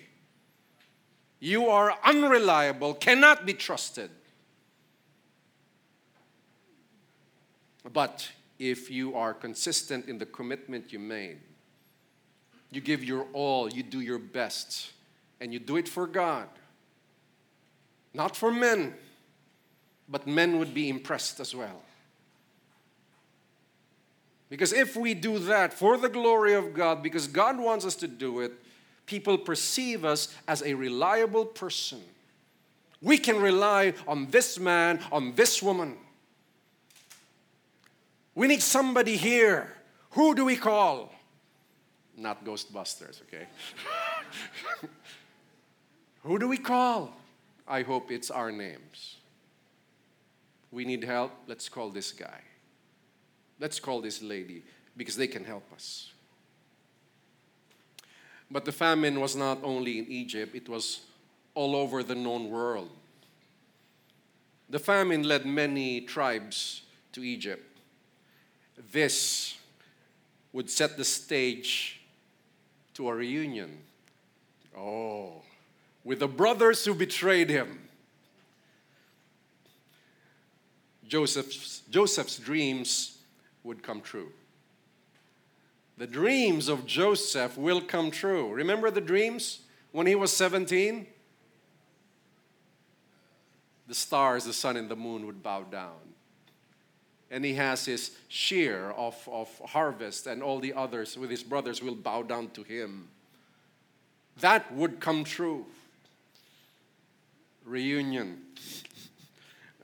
You 1.39 1.67
are 1.67 1.95
unreliable, 2.03 2.95
cannot 2.95 3.45
be 3.45 3.53
trusted. 3.53 4.09
But 7.93 8.31
if 8.59 8.89
you 8.89 9.15
are 9.15 9.33
consistent 9.33 10.07
in 10.07 10.17
the 10.17 10.25
commitment 10.25 10.91
you 10.91 10.99
made. 10.99 11.37
You 12.71 12.81
give 12.81 13.03
your 13.03 13.27
all, 13.33 13.69
you 13.69 13.83
do 13.83 14.01
your 14.01 14.19
best, 14.19 14.91
and 15.39 15.53
you 15.53 15.59
do 15.59 15.77
it 15.77 15.87
for 15.87 16.07
God. 16.07 16.47
Not 18.13 18.35
for 18.35 18.51
men, 18.51 18.95
but 20.09 20.27
men 20.27 20.59
would 20.59 20.73
be 20.73 20.89
impressed 20.89 21.39
as 21.39 21.55
well. 21.55 21.81
Because 24.49 24.71
if 24.73 24.95
we 24.95 25.13
do 25.13 25.39
that 25.39 25.73
for 25.73 25.97
the 25.97 26.09
glory 26.09 26.53
of 26.53 26.73
God, 26.73 27.03
because 27.03 27.27
God 27.27 27.59
wants 27.59 27.85
us 27.85 27.95
to 27.97 28.07
do 28.07 28.39
it, 28.39 28.53
people 29.05 29.37
perceive 29.37 30.05
us 30.05 30.33
as 30.47 30.63
a 30.63 30.73
reliable 30.73 31.45
person. 31.45 32.01
We 33.01 33.17
can 33.17 33.41
rely 33.41 33.93
on 34.07 34.27
this 34.31 34.57
man, 34.57 35.01
on 35.11 35.33
this 35.35 35.61
woman. 35.61 35.97
We 38.37 38.45
need 38.45 38.61
somebody 38.61 39.17
here. 39.17 39.73
Who 40.11 40.35
do 40.35 40.45
we 40.45 40.57
call? 40.57 41.11
Not 42.15 42.45
Ghostbusters, 42.45 43.23
okay? 43.23 43.47
Who 46.21 46.37
do 46.37 46.47
we 46.47 46.59
call? 46.59 47.17
I 47.67 47.81
hope 47.81 48.11
it's 48.11 48.29
our 48.29 48.51
names. 48.51 49.15
We 50.69 50.85
need 50.85 51.03
help. 51.03 51.31
Let's 51.47 51.67
call 51.67 51.89
this 51.89 52.11
guy. 52.11 52.41
Let's 53.59 53.79
call 53.79 54.01
this 54.01 54.21
lady 54.21 54.61
because 54.95 55.15
they 55.15 55.27
can 55.27 55.43
help 55.43 55.73
us. 55.73 56.13
But 58.51 58.65
the 58.65 58.71
famine 58.71 59.19
was 59.19 59.35
not 59.35 59.57
only 59.63 59.97
in 59.97 60.05
Egypt, 60.11 60.53
it 60.53 60.69
was 60.69 60.99
all 61.55 61.75
over 61.75 62.03
the 62.03 62.13
known 62.13 62.51
world. 62.51 62.91
The 64.69 64.77
famine 64.77 65.23
led 65.23 65.43
many 65.47 66.01
tribes 66.01 66.83
to 67.13 67.23
Egypt 67.23 67.66
this 68.91 69.57
would 70.53 70.69
set 70.69 70.97
the 70.97 71.05
stage 71.05 72.01
to 72.93 73.09
a 73.09 73.15
reunion. 73.15 73.77
Oh, 74.77 75.41
with 76.03 76.19
the 76.19 76.27
brothers 76.27 76.85
who 76.85 76.93
betrayed 76.93 77.49
him. 77.49 77.79
Joseph's, 81.07 81.81
Joseph's 81.89 82.37
dreams 82.37 83.17
would 83.63 83.81
come 83.81 84.01
true. 84.01 84.31
The 85.97 86.07
dreams 86.07 86.67
of 86.67 86.85
Joseph 86.85 87.57
will 87.57 87.81
come 87.81 88.11
true. 88.11 88.53
Remember 88.53 88.91
the 88.91 89.01
dreams 89.01 89.61
when 89.91 90.05
he 90.05 90.15
was 90.15 90.31
17? 90.35 91.07
the 93.87 93.95
stars, 93.95 94.43
the 94.43 94.53
sun, 94.53 94.77
and 94.77 94.89
the 94.89 94.95
moon 94.95 95.25
would 95.25 95.41
bow 95.41 95.63
down. 95.63 95.95
And 97.29 97.43
he 97.43 97.55
has 97.55 97.85
his 97.85 98.11
share 98.29 98.93
of, 98.93 99.15
of 99.31 99.49
harvest, 99.65 100.27
and 100.27 100.41
all 100.41 100.59
the 100.59 100.73
others 100.73 101.17
with 101.17 101.29
his 101.29 101.43
brothers 101.43 101.81
will 101.81 101.95
bow 101.95 102.23
down 102.23 102.49
to 102.51 102.63
him. 102.63 103.09
That 104.39 104.73
would 104.73 104.99
come 104.99 105.23
true. 105.23 105.65
Reunion. 107.65 108.43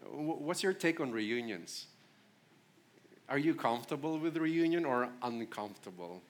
What's 0.09 0.63
your 0.63 0.73
take 0.73 0.99
on 1.01 1.11
reunions? 1.11 1.87
Are 3.27 3.37
you 3.37 3.55
comfortable 3.55 4.17
with 4.19 4.37
reunion 4.37 4.85
or 4.85 5.09
uncomfortable? 5.21 6.21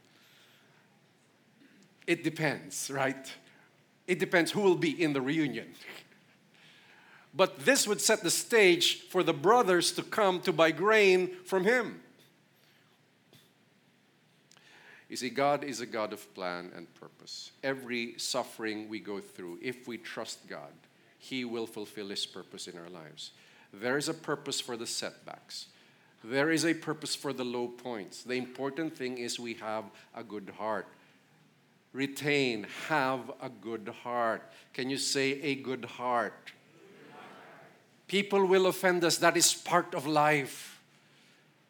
It 2.08 2.24
depends, 2.24 2.90
right? 2.90 3.32
It 4.08 4.20
depends 4.20 4.52
who 4.52 4.62
will 4.62 4.76
be 4.76 5.02
in 5.02 5.14
the 5.14 5.22
reunion. 5.22 5.68
But 7.34 7.66
this 7.66 7.88
would 7.88 8.00
set 8.00 8.22
the 8.22 8.30
stage 8.30 9.02
for 9.02 9.24
the 9.24 9.34
brothers 9.34 9.92
to 9.94 10.04
come 10.04 10.40
to 10.42 10.54
buy 10.54 10.72
grain 10.72 11.32
from 11.46 11.64
him. 11.64 12.02
You 15.14 15.18
see, 15.18 15.30
God 15.30 15.64
is 15.64 15.80
a 15.80 15.86
God 15.86 16.12
of 16.12 16.34
plan 16.34 16.72
and 16.76 16.92
purpose. 16.96 17.52
Every 17.64 18.16
suffering 18.18 18.90
we 18.90 19.00
go 19.00 19.20
through, 19.20 19.60
if 19.62 19.88
we 19.88 20.00
trust 20.00 20.48
God, 20.48 20.72
He 21.20 21.46
will 21.46 21.68
fulfill 21.68 22.10
His 22.10 22.26
purpose 22.26 22.68
in 22.68 22.78
our 22.80 22.90
lives. 22.90 23.30
There 23.72 23.98
is 23.98 24.10
a 24.10 24.16
purpose 24.16 24.60
for 24.60 24.76
the 24.76 24.88
setbacks, 24.88 25.68
there 26.24 26.50
is 26.50 26.66
a 26.66 26.74
purpose 26.74 27.16
for 27.16 27.32
the 27.32 27.44
low 27.44 27.68
points. 27.68 28.24
The 28.24 28.34
important 28.34 28.98
thing 28.98 29.20
is 29.20 29.40
we 29.40 29.54
have 29.56 29.84
a 30.16 30.24
good 30.24 30.52
heart. 30.58 30.88
Retain, 31.92 32.66
have 32.88 33.30
a 33.40 33.50
good 33.50 33.94
heart. 34.04 34.42
Can 34.74 34.90
you 34.90 34.98
say 34.98 35.40
a 35.42 35.54
good 35.54 35.86
heart? 35.86 36.54
People 38.14 38.46
will 38.46 38.70
offend 38.70 39.02
us. 39.02 39.18
That 39.18 39.34
is 39.34 39.58
part 39.58 39.98
of 39.98 40.06
life. 40.06 40.78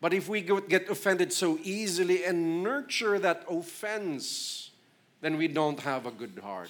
But 0.04 0.12
if 0.12 0.28
we 0.28 0.44
get 0.44 0.92
offended 0.92 1.32
so 1.32 1.56
easily 1.64 2.28
and 2.28 2.60
nurture 2.60 3.16
that 3.16 3.48
offense, 3.48 4.68
then 5.24 5.40
we 5.40 5.48
don't 5.48 5.80
have 5.80 6.04
a 6.04 6.12
good 6.12 6.36
heart. 6.44 6.68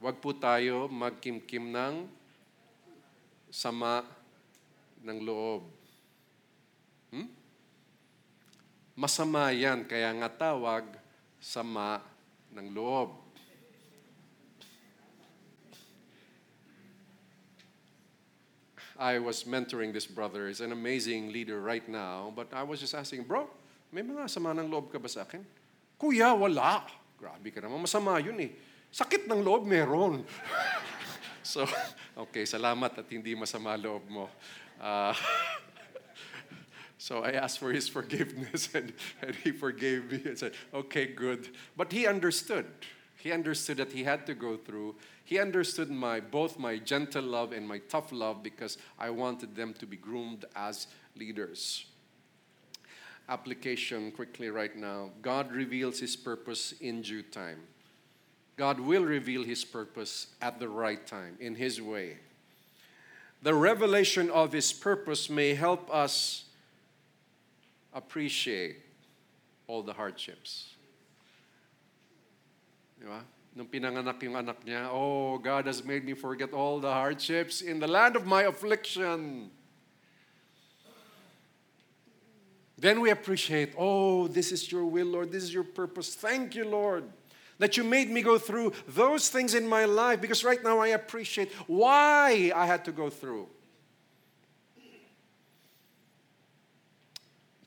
Wag 0.00 0.24
po 0.24 0.32
tayo 0.32 0.88
magkimkim 0.88 1.68
ng 1.68 2.08
sama 3.52 4.00
ng 5.04 5.20
loob. 5.20 5.68
Hmm? 7.12 7.28
Masama 8.96 9.52
yan, 9.52 9.84
kaya 9.84 10.16
nga 10.16 10.32
tawag 10.32 10.88
sama 11.36 12.00
ng 12.56 12.72
loob. 12.72 13.29
I 19.00 19.18
was 19.18 19.44
mentoring 19.44 19.96
this 19.96 20.04
brother. 20.04 20.46
He's 20.46 20.60
an 20.60 20.72
amazing 20.76 21.32
leader 21.32 21.58
right 21.58 21.88
now. 21.88 22.36
But 22.36 22.52
I 22.52 22.62
was 22.62 22.80
just 22.80 22.94
asking, 22.94 23.24
bro, 23.24 23.48
may 23.90 24.04
mga 24.04 24.28
sama 24.28 24.52
ng 24.52 24.68
loob 24.68 24.92
ka 24.92 25.00
ba 25.00 25.08
sa 25.08 25.24
akin? 25.24 25.40
Kuya, 25.96 26.36
wala. 26.36 26.84
Grabe 27.16 27.48
ka 27.48 27.64
naman. 27.64 27.80
Masama 27.80 28.20
yun 28.20 28.36
eh. 28.44 28.52
Sakit 28.92 29.24
ng 29.24 29.40
loob 29.40 29.64
meron. 29.64 30.20
so, 31.42 31.64
okay, 32.28 32.44
salamat 32.44 32.92
at 33.00 33.08
hindi 33.08 33.32
masama 33.32 33.72
loob 33.80 34.04
mo. 34.04 34.28
Uh, 34.76 35.16
so 37.00 37.24
I 37.24 37.40
asked 37.40 37.56
for 37.56 37.72
his 37.72 37.88
forgiveness 37.88 38.68
and, 38.76 38.92
and 39.24 39.32
he 39.40 39.48
forgave 39.48 40.12
me 40.12 40.20
and 40.28 40.36
said, 40.36 40.52
okay, 40.76 41.08
good. 41.08 41.48
But 41.72 41.88
he 41.88 42.04
understood. 42.04 42.68
He 43.16 43.32
understood 43.32 43.80
that 43.80 43.92
he 43.92 44.04
had 44.04 44.28
to 44.28 44.36
go 44.36 44.60
through. 44.60 44.96
He 45.30 45.38
understood 45.38 45.92
my 45.92 46.18
both 46.18 46.58
my 46.58 46.76
gentle 46.78 47.22
love 47.22 47.52
and 47.52 47.68
my 47.68 47.78
tough 47.88 48.10
love 48.10 48.42
because 48.42 48.78
I 48.98 49.10
wanted 49.10 49.54
them 49.54 49.74
to 49.74 49.86
be 49.86 49.96
groomed 49.96 50.44
as 50.56 50.88
leaders. 51.14 51.84
Application 53.28 54.10
quickly 54.10 54.48
right 54.50 54.74
now. 54.74 55.10
God 55.22 55.52
reveals 55.52 56.00
his 56.00 56.16
purpose 56.16 56.74
in 56.80 57.02
due 57.02 57.22
time. 57.22 57.60
God 58.56 58.80
will 58.80 59.04
reveal 59.04 59.44
his 59.44 59.64
purpose 59.64 60.26
at 60.42 60.58
the 60.58 60.68
right 60.68 61.06
time 61.06 61.36
in 61.38 61.54
his 61.54 61.80
way. 61.80 62.16
The 63.40 63.54
revelation 63.54 64.30
of 64.30 64.52
his 64.52 64.72
purpose 64.72 65.30
may 65.30 65.54
help 65.54 65.94
us 65.94 66.46
appreciate 67.94 68.78
all 69.68 69.84
the 69.84 69.92
hardships. 69.92 70.74
Di 72.98 73.06
ba? 73.06 73.22
Nung 73.50 73.66
pinanganak 73.66 74.22
yung 74.22 74.38
anak 74.38 74.62
niya, 74.62 74.86
oh, 74.94 75.38
God 75.38 75.66
has 75.66 75.82
made 75.82 76.04
me 76.04 76.14
forget 76.14 76.54
all 76.54 76.78
the 76.78 76.90
hardships 76.90 77.62
in 77.62 77.82
the 77.82 77.88
land 77.90 78.14
of 78.14 78.24
my 78.24 78.46
affliction. 78.46 79.50
Then 82.78 83.00
we 83.00 83.10
appreciate, 83.10 83.74
oh, 83.76 84.28
this 84.28 84.52
is 84.52 84.70
your 84.70 84.86
will, 84.86 85.06
Lord, 85.06 85.32
this 85.32 85.42
is 85.42 85.52
your 85.52 85.64
purpose. 85.64 86.14
Thank 86.14 86.54
you, 86.54 86.64
Lord, 86.64 87.04
that 87.58 87.76
you 87.76 87.82
made 87.82 88.08
me 88.08 88.22
go 88.22 88.38
through 88.38 88.72
those 88.86 89.28
things 89.28 89.54
in 89.54 89.66
my 89.66 89.84
life 89.84 90.20
because 90.20 90.44
right 90.44 90.62
now 90.62 90.78
I 90.78 90.94
appreciate 90.94 91.50
why 91.66 92.52
I 92.54 92.66
had 92.66 92.84
to 92.86 92.92
go 92.92 93.10
through. 93.10 93.48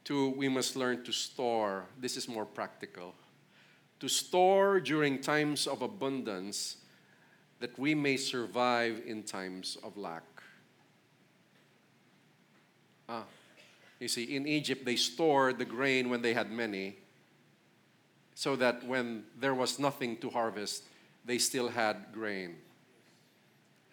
Two, 0.04 0.30
we 0.32 0.48
must 0.50 0.76
learn 0.76 1.04
to 1.04 1.12
store. 1.12 1.86
This 2.00 2.18
is 2.18 2.28
more 2.28 2.46
practical 2.46 3.14
to 4.04 4.10
store 4.10 4.82
during 4.82 5.18
times 5.18 5.66
of 5.66 5.82
abundance 5.82 6.76
that 7.62 7.80
we 7.80 7.96
may 7.96 8.18
survive 8.18 9.02
in 9.06 9.24
times 9.24 9.78
of 9.82 9.96
lack. 9.96 10.44
Ah, 13.08 13.24
you 14.02 14.10
see, 14.10 14.36
in 14.36 14.46
Egypt, 14.46 14.84
they 14.84 14.98
stored 14.98 15.58
the 15.58 15.64
grain 15.64 16.10
when 16.10 16.22
they 16.22 16.34
had 16.34 16.52
many, 16.52 16.98
so 18.36 18.58
that 18.58 18.86
when 18.86 19.24
there 19.40 19.56
was 19.56 19.80
nothing 19.80 20.18
to 20.18 20.30
harvest, 20.30 20.84
they 21.24 21.38
still 21.38 21.70
had 21.70 21.96
grain. 22.12 22.56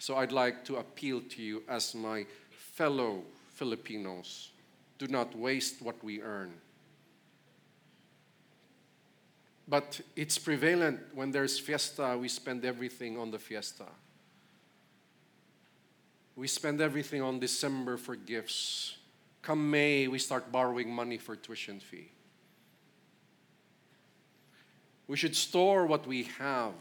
So 0.00 0.16
I'd 0.16 0.32
like 0.32 0.64
to 0.64 0.78
appeal 0.78 1.20
to 1.20 1.40
you 1.40 1.62
as 1.68 1.94
my 1.94 2.26
fellow 2.50 3.22
Filipinos 3.54 4.50
do 4.98 5.06
not 5.06 5.38
waste 5.38 5.80
what 5.80 6.02
we 6.02 6.20
earn. 6.20 6.50
But 9.70 10.00
it's 10.16 10.36
prevalent 10.36 10.98
when 11.14 11.30
there's 11.30 11.56
fiesta, 11.60 12.18
we 12.20 12.26
spend 12.26 12.64
everything 12.64 13.16
on 13.16 13.30
the 13.30 13.38
fiesta. 13.38 13.86
We 16.34 16.48
spend 16.48 16.80
everything 16.80 17.22
on 17.22 17.38
December 17.38 17.96
for 17.96 18.16
gifts. 18.16 18.96
Come 19.42 19.70
May, 19.70 20.08
we 20.08 20.18
start 20.18 20.50
borrowing 20.50 20.92
money 20.92 21.18
for 21.18 21.36
tuition 21.36 21.78
fee. 21.78 22.10
We 25.06 25.16
should 25.16 25.36
store 25.36 25.86
what 25.86 26.04
we 26.04 26.24
have. 26.38 26.74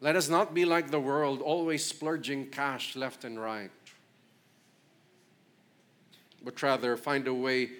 Let 0.00 0.14
us 0.14 0.28
not 0.28 0.54
be 0.54 0.64
like 0.64 0.92
the 0.92 1.00
world, 1.00 1.42
always 1.42 1.84
splurging 1.84 2.46
cash 2.50 2.94
left 2.94 3.24
and 3.24 3.40
right, 3.40 3.72
but 6.44 6.62
rather 6.62 6.96
find 6.96 7.26
a 7.26 7.34
way 7.34 7.70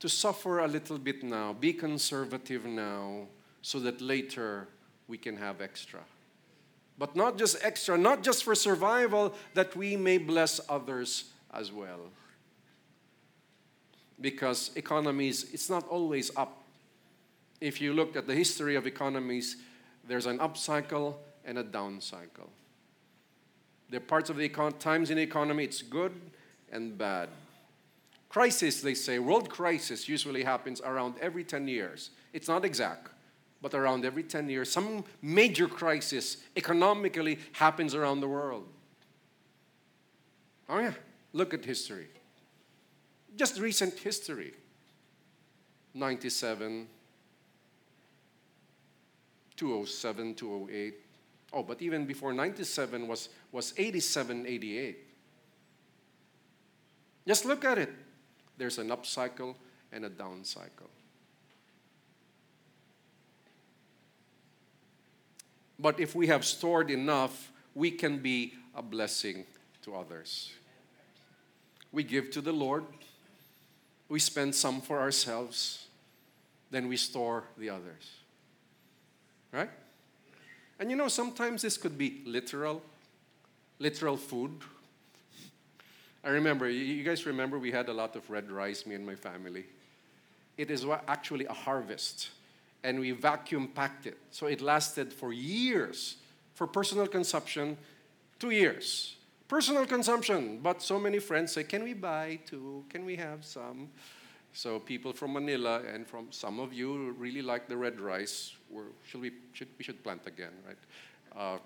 to 0.00 0.08
suffer 0.08 0.60
a 0.60 0.68
little 0.68 0.98
bit 0.98 1.22
now, 1.22 1.52
be 1.52 1.72
conservative 1.72 2.64
now, 2.64 3.26
so 3.62 3.80
that 3.80 4.00
later 4.00 4.68
we 5.08 5.18
can 5.18 5.36
have 5.36 5.60
extra. 5.60 6.00
But 6.98 7.14
not 7.14 7.38
just 7.38 7.56
extra, 7.62 7.98
not 7.98 8.22
just 8.22 8.44
for 8.44 8.54
survival, 8.54 9.34
that 9.54 9.76
we 9.76 9.96
may 9.96 10.18
bless 10.18 10.60
others 10.68 11.24
as 11.52 11.72
well. 11.72 12.10
Because 14.20 14.70
economies, 14.76 15.52
it's 15.52 15.68
not 15.68 15.86
always 15.88 16.30
up. 16.36 16.62
If 17.60 17.80
you 17.80 17.92
look 17.92 18.16
at 18.16 18.26
the 18.26 18.34
history 18.34 18.76
of 18.76 18.86
economies, 18.86 19.56
there's 20.06 20.26
an 20.26 20.40
up 20.40 20.56
cycle 20.56 21.20
and 21.44 21.58
a 21.58 21.62
down 21.62 22.00
cycle. 22.00 22.50
There 23.90 23.98
are 23.98 24.04
parts 24.04 24.30
of 24.30 24.36
the 24.36 24.48
econ- 24.48 24.78
times 24.78 25.10
in 25.10 25.16
the 25.16 25.22
economy 25.22 25.64
it's 25.64 25.82
good 25.82 26.12
and 26.72 26.96
bad. 26.96 27.28
Crisis, 28.36 28.82
they 28.82 28.92
say, 28.92 29.18
world 29.18 29.48
crisis 29.48 30.10
usually 30.10 30.44
happens 30.44 30.82
around 30.82 31.14
every 31.22 31.42
10 31.42 31.66
years. 31.68 32.10
It's 32.34 32.48
not 32.48 32.66
exact, 32.66 33.08
but 33.62 33.72
around 33.72 34.04
every 34.04 34.24
10 34.24 34.50
years, 34.50 34.70
some 34.70 35.04
major 35.22 35.66
crisis 35.66 36.36
economically 36.54 37.38
happens 37.52 37.94
around 37.94 38.20
the 38.20 38.28
world. 38.28 38.68
Oh, 40.68 40.78
yeah, 40.80 40.92
look 41.32 41.54
at 41.54 41.64
history. 41.64 42.08
Just 43.36 43.58
recent 43.58 43.98
history 43.98 44.52
97, 45.94 46.88
207, 49.56 50.34
208. 50.34 50.94
Oh, 51.54 51.62
but 51.62 51.80
even 51.80 52.04
before 52.04 52.34
97 52.34 53.08
was, 53.08 53.30
was 53.50 53.72
87, 53.78 54.44
88. 54.46 54.98
Just 57.26 57.46
look 57.46 57.64
at 57.64 57.78
it. 57.78 57.94
There's 58.56 58.78
an 58.78 58.90
up 58.90 59.06
cycle 59.06 59.56
and 59.92 60.04
a 60.04 60.08
down 60.08 60.44
cycle. 60.44 60.90
But 65.78 66.00
if 66.00 66.14
we 66.14 66.26
have 66.28 66.44
stored 66.44 66.90
enough, 66.90 67.52
we 67.74 67.90
can 67.90 68.18
be 68.18 68.54
a 68.74 68.82
blessing 68.82 69.44
to 69.82 69.94
others. 69.94 70.52
We 71.92 72.02
give 72.02 72.30
to 72.32 72.40
the 72.40 72.52
Lord, 72.52 72.84
we 74.08 74.18
spend 74.18 74.54
some 74.54 74.80
for 74.80 75.00
ourselves, 75.00 75.86
then 76.70 76.88
we 76.88 76.96
store 76.96 77.44
the 77.58 77.70
others. 77.70 78.10
Right? 79.52 79.70
And 80.78 80.90
you 80.90 80.96
know, 80.96 81.08
sometimes 81.08 81.62
this 81.62 81.76
could 81.76 81.96
be 81.96 82.22
literal, 82.26 82.82
literal 83.78 84.16
food. 84.16 84.52
I 86.26 86.30
remember, 86.30 86.68
you 86.68 87.04
guys 87.04 87.24
remember 87.24 87.56
we 87.56 87.70
had 87.70 87.88
a 87.88 87.92
lot 87.92 88.16
of 88.16 88.28
red 88.28 88.50
rice, 88.50 88.84
me 88.84 88.96
and 88.96 89.06
my 89.06 89.14
family. 89.14 89.64
It 90.58 90.72
is 90.72 90.84
actually 91.06 91.46
a 91.46 91.52
harvest, 91.52 92.30
and 92.82 92.98
we 92.98 93.12
vacuum 93.12 93.68
packed 93.68 94.06
it. 94.06 94.18
So 94.32 94.48
it 94.48 94.60
lasted 94.60 95.12
for 95.12 95.32
years. 95.32 96.16
For 96.54 96.66
personal 96.66 97.06
consumption, 97.06 97.76
two 98.40 98.50
years. 98.50 99.14
Personal 99.46 99.86
consumption, 99.86 100.58
but 100.60 100.82
so 100.82 100.98
many 100.98 101.20
friends 101.20 101.52
say, 101.52 101.62
Can 101.62 101.84
we 101.84 101.94
buy 101.94 102.40
two? 102.44 102.84
Can 102.88 103.04
we 103.04 103.14
have 103.14 103.44
some? 103.44 103.88
So 104.52 104.80
people 104.80 105.12
from 105.12 105.34
Manila 105.34 105.82
and 105.94 106.08
from 106.08 106.32
some 106.32 106.58
of 106.58 106.72
you 106.72 107.12
really 107.18 107.42
like 107.42 107.68
the 107.68 107.76
red 107.76 108.00
rice. 108.00 108.52
Should 109.04 109.20
we, 109.20 109.30
should, 109.52 109.68
we 109.78 109.84
should 109.84 110.02
plant 110.02 110.22
again, 110.26 110.54
right? 110.66 110.78
Uh, 111.36 111.58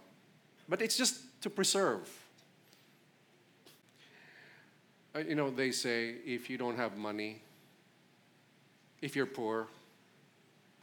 but 0.69 0.83
it's 0.83 0.99
just 0.99 1.41
to 1.41 1.49
preserve. 1.49 2.11
Uh, 5.15 5.21
you 5.21 5.35
know, 5.35 5.51
they 5.51 5.73
say 5.73 6.17
if 6.25 6.49
you 6.49 6.57
don't 6.57 6.77
have 6.77 6.97
money, 6.97 7.43
if 9.03 9.17
you're 9.17 9.27
poor, 9.27 9.67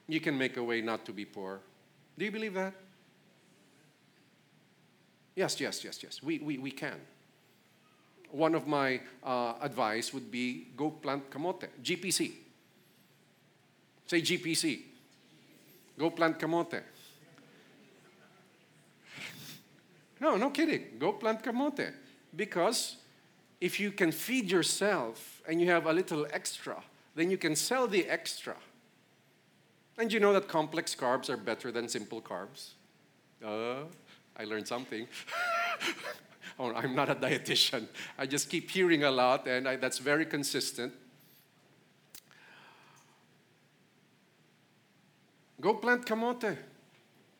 you 0.08 0.20
can 0.20 0.38
make 0.38 0.58
a 0.58 0.64
way 0.64 0.82
not 0.82 1.06
to 1.06 1.14
be 1.14 1.26
poor. 1.26 1.60
Do 2.18 2.26
you 2.26 2.32
believe 2.32 2.54
that? 2.56 2.74
Yes, 5.36 5.60
yes, 5.60 5.84
yes, 5.84 6.02
yes. 6.02 6.24
We, 6.24 6.40
we, 6.40 6.58
we 6.58 6.72
can 6.72 7.00
one 8.32 8.56
of 8.56 8.68
my 8.68 9.00
uh, 9.24 9.54
advice 9.62 10.14
would 10.14 10.30
be 10.30 10.68
go 10.76 10.90
plant 10.90 11.30
kamote, 11.30 11.68
GPC. 11.82 12.32
Say 14.06 14.22
GPC. 14.22 14.82
Go 15.98 16.10
plant 16.10 16.38
kamote. 16.40 16.82
No, 20.20 20.36
no 20.38 20.50
kidding. 20.50 20.98
Go 21.00 21.14
plant 21.14 21.44
kamote. 21.44 21.92
Because 22.36 22.98
if 23.60 23.80
you 23.80 23.92
can 23.92 24.12
feed 24.12 24.52
yourself 24.52 25.42
and 25.48 25.60
you 25.60 25.68
have 25.68 25.86
a 25.86 25.94
little 25.94 26.28
extra, 26.32 26.82
then 27.16 27.32
you 27.32 27.38
can 27.38 27.56
sell 27.56 27.88
the 27.88 28.06
extra. 28.08 28.56
And 29.98 30.14
you 30.14 30.20
know 30.20 30.34
that 30.34 30.48
complex 30.48 30.96
carbs 30.96 31.30
are 31.30 31.38
better 31.38 31.72
than 31.72 31.88
simple 31.88 32.22
carbs? 32.22 32.74
Uh, 33.44 33.86
I 34.36 34.44
learned 34.44 34.68
something. 34.68 35.08
oh, 36.60 36.72
I'm 36.74 36.94
not 36.94 37.10
a 37.10 37.16
dietitian. 37.16 37.88
I 38.18 38.28
just 38.28 38.50
keep 38.50 38.70
hearing 38.70 39.04
a 39.04 39.12
lot, 39.12 39.48
and 39.48 39.68
I, 39.68 39.76
that's 39.76 39.98
very 39.98 40.26
consistent. 40.26 40.94
Go 45.60 45.74
plant 45.74 46.06
kamote. 46.06 46.56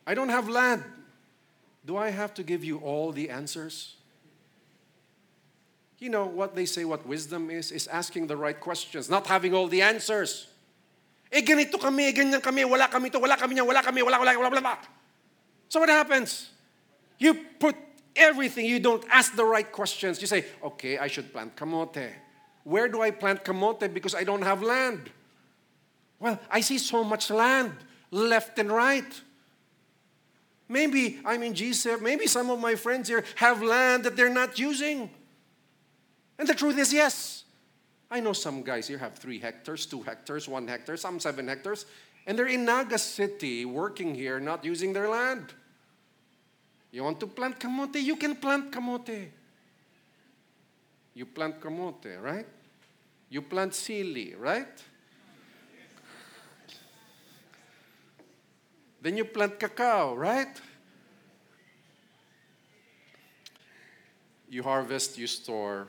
I 0.04 0.14
don't 0.14 0.28
have 0.28 0.48
land. 0.48 0.82
Do 1.86 1.96
I 1.96 2.10
have 2.10 2.34
to 2.34 2.42
give 2.42 2.64
you 2.64 2.78
all 2.78 3.12
the 3.12 3.30
answers? 3.30 3.97
You 5.98 6.10
know 6.10 6.26
what 6.26 6.54
they 6.54 6.64
say, 6.64 6.84
what 6.84 7.06
wisdom 7.06 7.50
is? 7.50 7.72
Is 7.72 7.88
asking 7.88 8.28
the 8.28 8.36
right 8.36 8.58
questions, 8.58 9.10
not 9.10 9.26
having 9.26 9.54
all 9.54 9.66
the 9.66 9.82
answers. 9.82 10.46
Eh, 11.32 11.42
ganito 11.42 11.78
kami, 11.80 12.12
ganyan 12.12 12.42
kami, 12.42 12.64
wala 12.64 12.88
kami 12.88 13.10
to, 13.10 13.18
wala 13.18 13.36
kami 13.36 13.56
niyan, 13.56 13.66
wala 13.66 13.82
kami, 13.82 14.02
wala, 14.02 14.18
wala, 14.18 14.38
wala, 14.38 14.50
wala. 14.50 14.78
So 15.68 15.80
what 15.80 15.88
happens? 15.88 16.50
You 17.18 17.34
put 17.58 17.74
everything. 18.16 18.64
You 18.66 18.78
don't 18.80 19.04
ask 19.10 19.34
the 19.34 19.44
right 19.44 19.70
questions. 19.70 20.20
You 20.20 20.26
say, 20.26 20.44
okay, 20.62 20.98
I 20.98 21.08
should 21.08 21.32
plant 21.32 21.56
kamote. 21.56 22.10
Where 22.64 22.88
do 22.88 23.02
I 23.02 23.10
plant 23.10 23.44
kamote? 23.44 23.92
Because 23.92 24.14
I 24.14 24.24
don't 24.24 24.42
have 24.42 24.62
land. 24.62 25.10
Well, 26.18 26.38
I 26.50 26.60
see 26.60 26.78
so 26.78 27.04
much 27.04 27.30
land 27.30 27.72
left 28.10 28.58
and 28.58 28.70
right. 28.70 29.22
Maybe 30.68 31.18
I'm 31.24 31.42
in 31.42 31.54
G7, 31.54 32.02
maybe 32.02 32.26
some 32.26 32.50
of 32.50 32.60
my 32.60 32.74
friends 32.74 33.08
here 33.08 33.24
have 33.36 33.62
land 33.62 34.04
that 34.04 34.16
they're 34.16 34.32
not 34.32 34.58
using. 34.58 35.10
And 36.38 36.48
the 36.48 36.54
truth 36.54 36.78
is, 36.78 36.92
yes. 36.92 37.44
I 38.10 38.20
know 38.20 38.32
some 38.32 38.62
guys 38.62 38.88
here 38.88 38.98
have 38.98 39.14
three 39.16 39.38
hectares, 39.38 39.84
two 39.84 40.02
hectares, 40.02 40.48
one 40.48 40.66
hectare, 40.66 40.96
some 40.96 41.20
seven 41.20 41.48
hectares, 41.48 41.84
and 42.26 42.38
they're 42.38 42.46
in 42.46 42.64
Naga 42.64 42.98
City 42.98 43.64
working 43.64 44.14
here, 44.14 44.40
not 44.40 44.64
using 44.64 44.92
their 44.92 45.08
land. 45.08 45.52
You 46.90 47.04
want 47.04 47.20
to 47.20 47.26
plant 47.26 47.58
kamote? 47.58 48.02
You 48.02 48.16
can 48.16 48.36
plant 48.36 48.70
kamote. 48.70 49.28
You 51.14 51.26
plant 51.26 51.60
kamote, 51.60 52.22
right? 52.22 52.46
You 53.28 53.42
plant 53.42 53.72
sili, 53.72 54.38
right? 54.38 54.82
Then 59.02 59.16
you 59.16 59.24
plant 59.24 59.58
cacao, 59.58 60.14
right? 60.14 60.60
You 64.48 64.62
harvest, 64.62 65.18
you 65.18 65.26
store, 65.26 65.88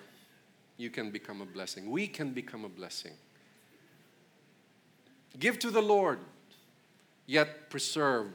you 0.80 0.90
can 0.90 1.12
become 1.12 1.42
a 1.42 1.46
blessing. 1.46 1.92
We 1.92 2.08
can 2.08 2.32
become 2.32 2.66
a 2.66 2.70
blessing. 2.70 3.14
Give 5.38 5.60
to 5.60 5.70
the 5.70 5.82
Lord, 5.82 6.18
yet 7.28 7.70
preserve 7.70 8.32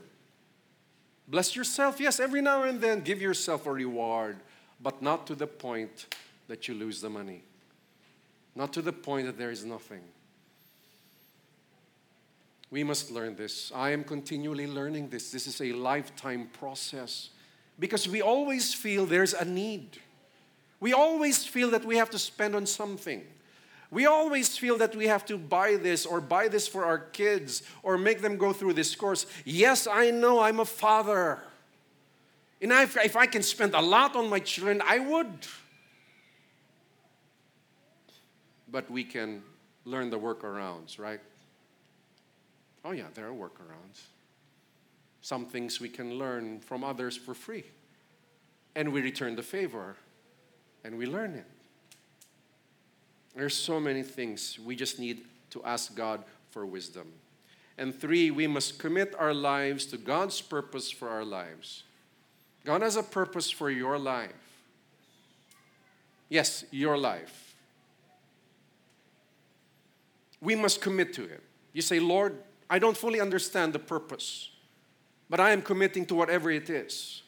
Bless 1.26 1.56
yourself, 1.56 2.00
yes, 2.00 2.20
every 2.20 2.42
now 2.42 2.64
and 2.64 2.80
then 2.80 3.00
give 3.00 3.20
yourself 3.20 3.66
a 3.66 3.72
reward, 3.72 4.36
but 4.80 5.00
not 5.00 5.26
to 5.28 5.34
the 5.34 5.46
point 5.46 6.14
that 6.48 6.68
you 6.68 6.74
lose 6.74 7.00
the 7.00 7.08
money, 7.08 7.42
not 8.54 8.72
to 8.74 8.82
the 8.82 8.92
point 8.92 9.26
that 9.26 9.38
there 9.38 9.50
is 9.50 9.64
nothing. 9.64 10.02
We 12.70 12.84
must 12.84 13.10
learn 13.10 13.36
this. 13.36 13.72
I 13.74 13.90
am 13.90 14.04
continually 14.04 14.66
learning 14.66 15.08
this. 15.08 15.30
This 15.30 15.46
is 15.46 15.60
a 15.60 15.72
lifetime 15.72 16.50
process 16.58 17.30
because 17.78 18.08
we 18.08 18.20
always 18.20 18.74
feel 18.74 19.06
there's 19.06 19.32
a 19.32 19.44
need. 19.44 20.00
We 20.84 20.92
always 20.92 21.46
feel 21.46 21.70
that 21.70 21.86
we 21.86 21.96
have 21.96 22.10
to 22.10 22.18
spend 22.18 22.54
on 22.54 22.66
something. 22.66 23.22
We 23.90 24.04
always 24.04 24.58
feel 24.58 24.76
that 24.76 24.94
we 24.94 25.06
have 25.06 25.24
to 25.24 25.38
buy 25.38 25.76
this 25.76 26.04
or 26.04 26.20
buy 26.20 26.48
this 26.48 26.68
for 26.68 26.84
our 26.84 26.98
kids 26.98 27.62
or 27.82 27.96
make 27.96 28.20
them 28.20 28.36
go 28.36 28.52
through 28.52 28.74
this 28.74 28.94
course. 28.94 29.24
Yes, 29.46 29.86
I 29.86 30.10
know 30.10 30.40
I'm 30.40 30.60
a 30.60 30.66
father. 30.66 31.40
And 32.60 32.70
if, 32.70 32.98
if 32.98 33.16
I 33.16 33.24
can 33.24 33.42
spend 33.42 33.74
a 33.74 33.80
lot 33.80 34.14
on 34.14 34.28
my 34.28 34.40
children, 34.40 34.82
I 34.84 34.98
would. 34.98 35.46
But 38.70 38.90
we 38.90 39.04
can 39.04 39.42
learn 39.86 40.10
the 40.10 40.18
workarounds, 40.18 40.98
right? 40.98 41.20
Oh, 42.84 42.90
yeah, 42.90 43.06
there 43.14 43.26
are 43.26 43.32
workarounds. 43.32 44.02
Some 45.22 45.46
things 45.46 45.80
we 45.80 45.88
can 45.88 46.18
learn 46.18 46.60
from 46.60 46.84
others 46.84 47.16
for 47.16 47.32
free. 47.32 47.64
And 48.76 48.92
we 48.92 49.00
return 49.00 49.34
the 49.34 49.42
favor 49.42 49.96
and 50.84 50.98
we 50.98 51.06
learn 51.06 51.34
it. 51.34 51.46
There's 53.34 53.54
so 53.54 53.80
many 53.80 54.02
things. 54.02 54.58
We 54.64 54.76
just 54.76 54.98
need 54.98 55.24
to 55.50 55.62
ask 55.64 55.94
God 55.96 56.22
for 56.50 56.64
wisdom. 56.64 57.12
And 57.76 57.98
three, 57.98 58.30
we 58.30 58.46
must 58.46 58.78
commit 58.78 59.14
our 59.18 59.34
lives 59.34 59.86
to 59.86 59.96
God's 59.96 60.40
purpose 60.40 60.90
for 60.90 61.08
our 61.08 61.24
lives. 61.24 61.82
God 62.64 62.82
has 62.82 62.96
a 62.96 63.02
purpose 63.02 63.50
for 63.50 63.70
your 63.70 63.98
life. 63.98 64.30
Yes, 66.28 66.64
your 66.70 66.96
life. 66.96 67.56
We 70.40 70.54
must 70.54 70.80
commit 70.80 71.12
to 71.14 71.24
it. 71.24 71.42
You 71.72 71.82
say, 71.82 71.98
Lord, 71.98 72.38
I 72.70 72.78
don't 72.78 72.96
fully 72.96 73.20
understand 73.20 73.72
the 73.72 73.78
purpose, 73.78 74.50
but 75.28 75.40
I 75.40 75.50
am 75.50 75.62
committing 75.62 76.06
to 76.06 76.14
whatever 76.14 76.50
it 76.50 76.70
is. 76.70 77.22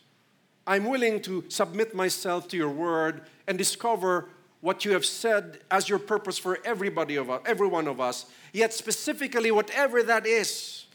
I'm 0.66 0.84
willing 0.84 1.20
to 1.22 1.44
submit 1.48 1.94
myself 1.94 2.48
to 2.48 2.56
your 2.56 2.70
word 2.70 3.22
and 3.46 3.56
discover 3.56 4.28
what 4.60 4.84
you 4.84 4.92
have 4.92 5.04
said 5.04 5.60
as 5.70 5.88
your 5.88 5.98
purpose 5.98 6.38
for 6.38 6.58
everybody 6.64 7.16
of 7.16 7.30
us, 7.30 7.40
every 7.46 7.68
one 7.68 7.86
of 7.86 8.00
us, 8.00 8.26
yet 8.52 8.72
specifically 8.72 9.50
whatever 9.50 10.02
that 10.02 10.26
is, 10.26 10.86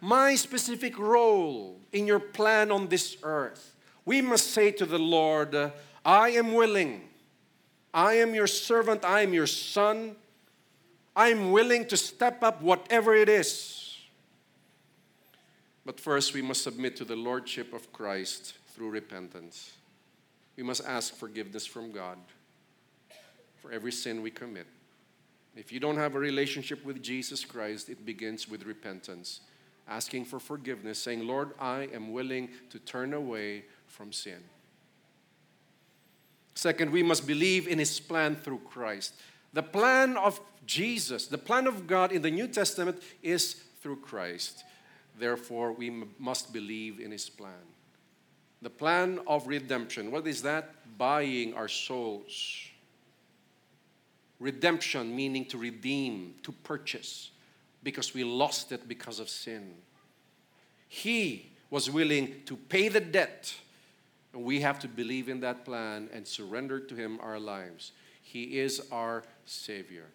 my 0.00 0.34
specific 0.34 0.98
role 0.98 1.80
in 1.92 2.06
your 2.06 2.20
plan 2.20 2.70
on 2.70 2.88
this 2.88 3.16
earth, 3.22 3.74
we 4.04 4.20
must 4.20 4.52
say 4.52 4.70
to 4.70 4.86
the 4.86 4.98
Lord, 4.98 5.72
I 6.04 6.28
am 6.30 6.52
willing. 6.52 7.08
I 7.92 8.14
am 8.14 8.34
your 8.34 8.46
servant. 8.46 9.04
I 9.04 9.22
am 9.22 9.32
your 9.32 9.46
son. 9.46 10.14
I'm 11.16 11.50
willing 11.50 11.86
to 11.86 11.96
step 11.96 12.42
up 12.42 12.62
whatever 12.62 13.14
it 13.14 13.28
is. 13.28 13.98
But 15.84 15.98
first, 15.98 16.34
we 16.34 16.42
must 16.42 16.62
submit 16.62 16.96
to 16.96 17.04
the 17.04 17.16
Lordship 17.16 17.72
of 17.72 17.92
Christ 17.92 18.54
through 18.68 18.90
repentance. 18.90 19.72
We 20.56 20.62
must 20.62 20.84
ask 20.86 21.14
forgiveness 21.14 21.66
from 21.66 21.92
God 21.92 22.18
for 23.60 23.70
every 23.70 23.92
sin 23.92 24.22
we 24.22 24.30
commit. 24.30 24.66
If 25.54 25.72
you 25.72 25.80
don't 25.80 25.96
have 25.96 26.14
a 26.14 26.18
relationship 26.18 26.84
with 26.84 27.02
Jesus 27.02 27.44
Christ, 27.44 27.88
it 27.88 28.04
begins 28.04 28.48
with 28.48 28.64
repentance. 28.64 29.40
asking 29.88 30.24
for 30.24 30.40
forgiveness, 30.40 30.98
saying, 30.98 31.26
Lord, 31.26 31.52
I 31.60 31.88
am 31.94 32.12
willing 32.12 32.48
to 32.70 32.78
turn 32.80 33.14
away 33.14 33.64
from 33.86 34.12
sin. 34.12 34.42
Second, 36.54 36.90
we 36.90 37.02
must 37.02 37.26
believe 37.26 37.68
in 37.68 37.78
His 37.78 38.00
plan 38.00 38.34
through 38.34 38.62
Christ. 38.68 39.14
The 39.52 39.62
plan 39.62 40.16
of 40.16 40.40
Jesus, 40.66 41.26
the 41.26 41.38
plan 41.38 41.66
of 41.66 41.86
God 41.86 42.10
in 42.10 42.22
the 42.22 42.30
New 42.30 42.48
Testament 42.48 43.00
is 43.22 43.54
through 43.80 43.96
Christ. 43.96 44.64
Therefore, 45.18 45.72
we 45.72 45.90
must 46.18 46.52
believe 46.52 46.98
in 46.98 47.12
His 47.12 47.28
plan. 47.28 47.75
The 48.62 48.70
plan 48.70 49.20
of 49.26 49.46
redemption. 49.46 50.10
What 50.10 50.26
is 50.26 50.42
that? 50.42 50.74
Buying 50.98 51.54
our 51.54 51.68
souls. 51.68 52.56
Redemption 54.38 55.14
meaning 55.14 55.44
to 55.46 55.58
redeem, 55.58 56.34
to 56.42 56.52
purchase, 56.52 57.30
because 57.82 58.14
we 58.14 58.24
lost 58.24 58.72
it 58.72 58.88
because 58.88 59.20
of 59.20 59.28
sin. 59.28 59.74
He 60.88 61.50
was 61.70 61.90
willing 61.90 62.42
to 62.46 62.56
pay 62.56 62.88
the 62.88 63.00
debt, 63.00 63.54
and 64.32 64.44
we 64.44 64.60
have 64.60 64.78
to 64.80 64.88
believe 64.88 65.28
in 65.28 65.40
that 65.40 65.64
plan 65.64 66.08
and 66.12 66.26
surrender 66.26 66.80
to 66.80 66.94
Him 66.94 67.18
our 67.22 67.38
lives. 67.38 67.92
He 68.22 68.58
is 68.58 68.82
our 68.90 69.22
Savior. 69.44 70.06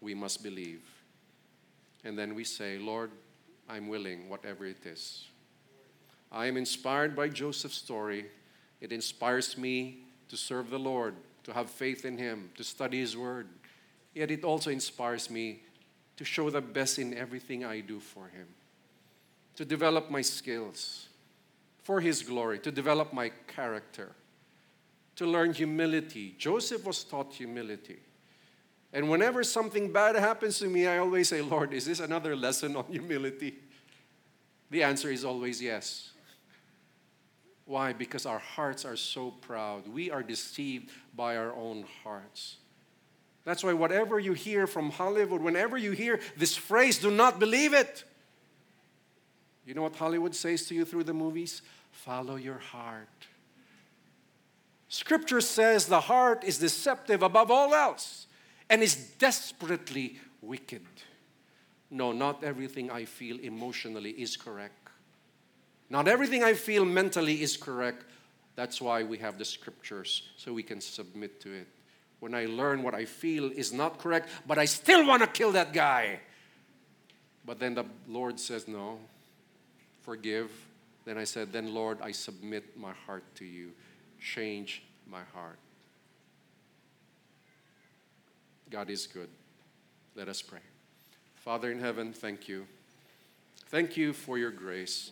We 0.00 0.14
must 0.14 0.42
believe. 0.42 0.82
And 2.04 2.18
then 2.18 2.34
we 2.34 2.44
say, 2.44 2.78
Lord, 2.78 3.10
I'm 3.68 3.88
willing, 3.88 4.28
whatever 4.28 4.66
it 4.66 4.84
is. 4.84 5.26
I 6.32 6.46
am 6.46 6.56
inspired 6.56 7.14
by 7.14 7.28
Joseph's 7.28 7.76
story. 7.76 8.24
It 8.80 8.90
inspires 8.90 9.58
me 9.58 9.98
to 10.28 10.36
serve 10.36 10.70
the 10.70 10.78
Lord, 10.78 11.14
to 11.44 11.52
have 11.52 11.68
faith 11.68 12.06
in 12.06 12.16
Him, 12.16 12.50
to 12.56 12.64
study 12.64 13.00
His 13.00 13.16
Word. 13.16 13.48
Yet 14.14 14.30
it 14.30 14.42
also 14.42 14.70
inspires 14.70 15.28
me 15.28 15.62
to 16.16 16.24
show 16.24 16.48
the 16.48 16.62
best 16.62 16.98
in 16.98 17.14
everything 17.14 17.64
I 17.64 17.80
do 17.80 18.00
for 18.00 18.28
Him, 18.28 18.46
to 19.56 19.64
develop 19.64 20.10
my 20.10 20.22
skills 20.22 21.08
for 21.82 22.00
His 22.00 22.22
glory, 22.22 22.58
to 22.60 22.72
develop 22.72 23.12
my 23.12 23.30
character, 23.46 24.12
to 25.16 25.26
learn 25.26 25.52
humility. 25.52 26.34
Joseph 26.38 26.86
was 26.86 27.04
taught 27.04 27.34
humility. 27.34 27.98
And 28.94 29.10
whenever 29.10 29.44
something 29.44 29.92
bad 29.92 30.16
happens 30.16 30.58
to 30.60 30.66
me, 30.66 30.86
I 30.86 30.98
always 30.98 31.28
say, 31.28 31.42
Lord, 31.42 31.74
is 31.74 31.86
this 31.86 32.00
another 32.00 32.34
lesson 32.36 32.76
on 32.76 32.84
humility? 32.90 33.54
The 34.70 34.82
answer 34.82 35.10
is 35.10 35.24
always 35.24 35.60
yes. 35.60 36.11
Why? 37.72 37.94
Because 37.94 38.26
our 38.26 38.38
hearts 38.38 38.84
are 38.84 38.96
so 38.96 39.30
proud. 39.30 39.88
We 39.88 40.10
are 40.10 40.22
deceived 40.22 40.90
by 41.16 41.38
our 41.38 41.54
own 41.54 41.86
hearts. 42.04 42.56
That's 43.46 43.64
why, 43.64 43.72
whatever 43.72 44.20
you 44.20 44.34
hear 44.34 44.66
from 44.66 44.90
Hollywood, 44.90 45.40
whenever 45.40 45.78
you 45.78 45.92
hear 45.92 46.20
this 46.36 46.54
phrase, 46.54 46.98
do 46.98 47.10
not 47.10 47.40
believe 47.40 47.72
it. 47.72 48.04
You 49.64 49.72
know 49.72 49.80
what 49.80 49.96
Hollywood 49.96 50.34
says 50.34 50.66
to 50.66 50.74
you 50.74 50.84
through 50.84 51.04
the 51.04 51.14
movies? 51.14 51.62
Follow 51.92 52.36
your 52.36 52.58
heart. 52.58 53.08
Scripture 54.90 55.40
says 55.40 55.86
the 55.86 56.02
heart 56.02 56.44
is 56.44 56.58
deceptive 56.58 57.22
above 57.22 57.50
all 57.50 57.72
else 57.72 58.26
and 58.68 58.82
is 58.82 58.96
desperately 59.16 60.20
wicked. 60.42 60.86
No, 61.90 62.12
not 62.12 62.44
everything 62.44 62.90
I 62.90 63.06
feel 63.06 63.40
emotionally 63.40 64.10
is 64.10 64.36
correct. 64.36 64.81
Not 65.92 66.08
everything 66.08 66.42
I 66.42 66.54
feel 66.54 66.86
mentally 66.86 67.42
is 67.42 67.58
correct. 67.58 68.06
That's 68.56 68.80
why 68.80 69.02
we 69.02 69.18
have 69.18 69.36
the 69.36 69.44
scriptures, 69.44 70.22
so 70.38 70.54
we 70.54 70.62
can 70.62 70.80
submit 70.80 71.38
to 71.42 71.52
it. 71.52 71.68
When 72.18 72.34
I 72.34 72.46
learn 72.46 72.82
what 72.82 72.94
I 72.94 73.04
feel 73.04 73.52
is 73.54 73.74
not 73.74 73.98
correct, 73.98 74.30
but 74.46 74.56
I 74.56 74.64
still 74.64 75.06
want 75.06 75.20
to 75.20 75.28
kill 75.28 75.52
that 75.52 75.74
guy. 75.74 76.20
But 77.44 77.58
then 77.58 77.74
the 77.74 77.84
Lord 78.08 78.40
says, 78.40 78.66
No, 78.66 79.00
forgive. 80.00 80.50
Then 81.04 81.18
I 81.18 81.24
said, 81.24 81.52
Then 81.52 81.74
Lord, 81.74 81.98
I 82.00 82.12
submit 82.12 82.74
my 82.74 82.92
heart 83.06 83.24
to 83.34 83.44
you. 83.44 83.72
Change 84.18 84.82
my 85.06 85.20
heart. 85.34 85.58
God 88.70 88.88
is 88.88 89.06
good. 89.06 89.28
Let 90.16 90.28
us 90.30 90.40
pray. 90.40 90.60
Father 91.34 91.70
in 91.70 91.80
heaven, 91.80 92.14
thank 92.14 92.48
you. 92.48 92.66
Thank 93.68 93.98
you 93.98 94.14
for 94.14 94.38
your 94.38 94.50
grace. 94.50 95.10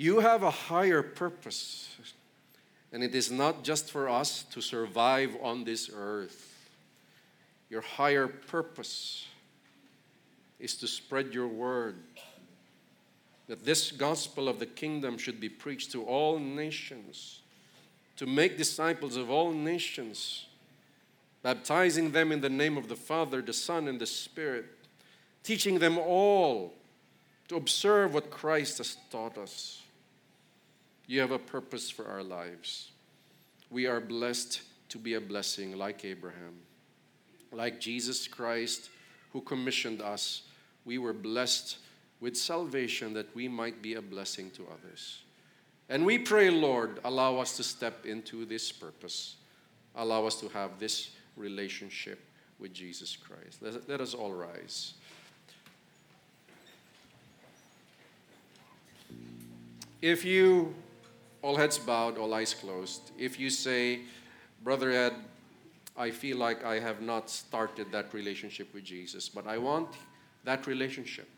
You 0.00 0.20
have 0.20 0.44
a 0.44 0.50
higher 0.52 1.02
purpose, 1.02 1.88
and 2.92 3.02
it 3.02 3.16
is 3.16 3.32
not 3.32 3.64
just 3.64 3.90
for 3.90 4.08
us 4.08 4.44
to 4.52 4.60
survive 4.60 5.36
on 5.42 5.64
this 5.64 5.90
earth. 5.92 6.54
Your 7.68 7.80
higher 7.80 8.28
purpose 8.28 9.26
is 10.60 10.76
to 10.76 10.86
spread 10.86 11.34
your 11.34 11.48
word, 11.48 11.96
that 13.48 13.64
this 13.64 13.90
gospel 13.90 14.48
of 14.48 14.60
the 14.60 14.66
kingdom 14.66 15.18
should 15.18 15.40
be 15.40 15.48
preached 15.48 15.90
to 15.90 16.04
all 16.04 16.38
nations, 16.38 17.40
to 18.18 18.24
make 18.24 18.56
disciples 18.56 19.16
of 19.16 19.30
all 19.30 19.50
nations, 19.50 20.46
baptizing 21.42 22.12
them 22.12 22.30
in 22.30 22.40
the 22.40 22.48
name 22.48 22.76
of 22.76 22.86
the 22.86 22.94
Father, 22.94 23.42
the 23.42 23.52
Son, 23.52 23.88
and 23.88 24.00
the 24.00 24.06
Spirit, 24.06 24.66
teaching 25.42 25.80
them 25.80 25.98
all 25.98 26.72
to 27.48 27.56
observe 27.56 28.14
what 28.14 28.30
Christ 28.30 28.78
has 28.78 28.96
taught 29.10 29.36
us. 29.36 29.77
You 31.08 31.20
have 31.20 31.30
a 31.30 31.38
purpose 31.38 31.88
for 31.88 32.06
our 32.06 32.22
lives. 32.22 32.90
We 33.70 33.86
are 33.86 33.98
blessed 33.98 34.60
to 34.90 34.98
be 34.98 35.14
a 35.14 35.20
blessing 35.20 35.76
like 35.76 36.04
Abraham. 36.04 36.60
Like 37.50 37.80
Jesus 37.80 38.28
Christ, 38.28 38.90
who 39.32 39.40
commissioned 39.40 40.02
us, 40.02 40.42
we 40.84 40.98
were 40.98 41.14
blessed 41.14 41.78
with 42.20 42.36
salvation 42.36 43.14
that 43.14 43.34
we 43.34 43.48
might 43.48 43.80
be 43.80 43.94
a 43.94 44.02
blessing 44.02 44.50
to 44.50 44.66
others. 44.66 45.22
And 45.88 46.04
we 46.04 46.18
pray, 46.18 46.50
Lord, 46.50 47.00
allow 47.04 47.38
us 47.38 47.56
to 47.56 47.62
step 47.62 48.04
into 48.04 48.44
this 48.44 48.70
purpose. 48.70 49.36
Allow 49.96 50.26
us 50.26 50.38
to 50.40 50.48
have 50.48 50.78
this 50.78 51.12
relationship 51.36 52.20
with 52.58 52.74
Jesus 52.74 53.16
Christ. 53.16 53.62
Let, 53.62 53.88
let 53.88 54.00
us 54.02 54.12
all 54.12 54.32
rise. 54.32 54.92
If 60.02 60.22
you 60.22 60.74
all 61.42 61.56
heads 61.56 61.78
bowed, 61.78 62.18
all 62.18 62.34
eyes 62.34 62.54
closed. 62.54 63.10
If 63.18 63.38
you 63.38 63.50
say, 63.50 64.00
Brother 64.62 64.90
Ed, 64.90 65.14
I 65.96 66.10
feel 66.10 66.36
like 66.36 66.64
I 66.64 66.78
have 66.78 67.00
not 67.00 67.30
started 67.30 67.90
that 67.92 68.12
relationship 68.14 68.72
with 68.72 68.84
Jesus, 68.84 69.28
but 69.28 69.46
I 69.46 69.58
want 69.58 69.88
that 70.44 70.66
relationship. 70.66 71.28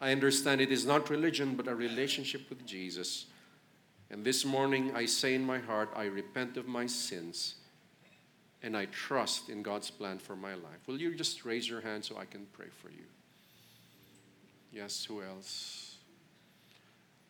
I 0.00 0.12
understand 0.12 0.60
it 0.60 0.70
is 0.70 0.86
not 0.86 1.10
religion, 1.10 1.54
but 1.56 1.66
a 1.66 1.74
relationship 1.74 2.48
with 2.48 2.64
Jesus. 2.64 3.26
And 4.10 4.24
this 4.24 4.44
morning 4.44 4.94
I 4.94 5.06
say 5.06 5.34
in 5.34 5.44
my 5.44 5.58
heart, 5.58 5.90
I 5.96 6.04
repent 6.04 6.56
of 6.56 6.66
my 6.66 6.86
sins 6.86 7.56
and 8.62 8.76
I 8.76 8.86
trust 8.86 9.48
in 9.48 9.62
God's 9.62 9.90
plan 9.90 10.18
for 10.18 10.36
my 10.36 10.54
life. 10.54 10.86
Will 10.86 11.00
you 11.00 11.14
just 11.14 11.44
raise 11.44 11.68
your 11.68 11.80
hand 11.80 12.04
so 12.04 12.16
I 12.16 12.24
can 12.24 12.46
pray 12.52 12.68
for 12.82 12.90
you? 12.90 13.04
Yes, 14.72 15.04
who 15.04 15.22
else? 15.22 15.87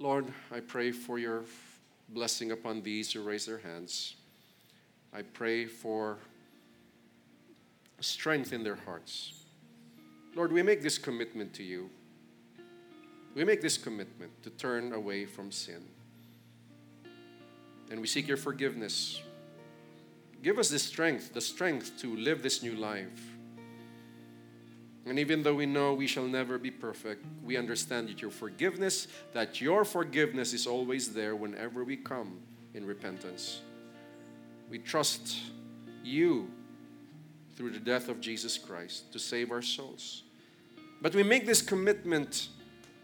Lord, 0.01 0.33
I 0.53 0.61
pray 0.61 0.93
for 0.93 1.19
your 1.19 1.43
blessing 2.11 2.53
upon 2.53 2.83
these 2.83 3.13
who 3.13 3.23
raise 3.23 3.47
their 3.47 3.59
hands. 3.59 4.15
I 5.13 5.23
pray 5.23 5.67
for 5.67 6.19
strength 8.01 8.53
in 8.53 8.63
their 8.63 8.77
hearts. 8.77 9.33
Lord, 10.37 10.53
we 10.53 10.63
make 10.63 10.83
this 10.83 10.99
commitment 10.99 11.53
to 11.55 11.65
you. 11.65 11.91
We 13.35 13.45
make 13.45 13.61
this 13.61 13.77
commitment 13.77 14.31
to 14.45 14.51
turn 14.51 14.93
away 14.93 15.25
from 15.25 15.51
sin. 15.51 15.85
And 17.91 18.01
we 18.01 18.07
seek 18.07 18.29
your 18.29 18.37
forgiveness. 18.37 19.21
Give 20.43 20.59
us 20.59 20.69
the 20.69 20.79
strength, 20.79 21.35
the 21.35 21.41
strength 21.41 22.01
to 22.03 22.15
live 22.17 22.43
this 22.43 22.63
new 22.63 22.75
life. 22.77 23.38
And 25.07 25.19
even 25.19 25.43
though 25.43 25.55
we 25.55 25.67
know 25.67 25.95
we 25.95 26.07
shall 26.07 26.27
never 26.27 26.59
be 26.59 26.71
perfect, 26.71 27.25
we 27.43 27.57
understand 27.57 28.09
that 28.09 28.21
your 28.21 28.31
forgiveness, 28.31 29.09
that 29.33 29.61
your 29.61 29.85
forgiveness 29.85 30.53
is 30.53 30.67
always 30.67 31.15
there 31.15 31.35
whenever 31.35 31.83
we 31.85 31.97
come 31.97 32.41
in 32.75 32.85
repentance. 32.85 33.63
We 34.69 34.79
trust 34.79 35.37
you 36.05 36.51
through 37.57 37.71
the 37.71 37.79
death 37.79 38.09
of 38.09 38.21
Jesus 38.21 38.59
Christ 38.59 39.13
to 39.13 39.19
save 39.19 39.51
our 39.51 39.63
souls. 39.63 40.25
But 41.01 41.15
we 41.15 41.23
make 41.23 41.47
this 41.47 41.63
commitment 41.63 42.49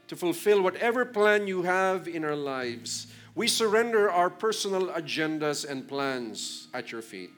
to 0.08 0.16
fulfill 0.16 0.62
whatever 0.62 1.04
plan 1.04 1.46
you 1.46 1.62
have 1.62 2.06
in 2.06 2.24
our 2.24 2.36
lives. 2.36 3.06
We 3.34 3.48
surrender 3.48 4.10
our 4.10 4.30
personal 4.30 4.88
agendas 4.88 5.68
and 5.68 5.88
plans 5.88 6.68
at 6.74 6.92
your 6.92 7.02
feet. 7.02 7.30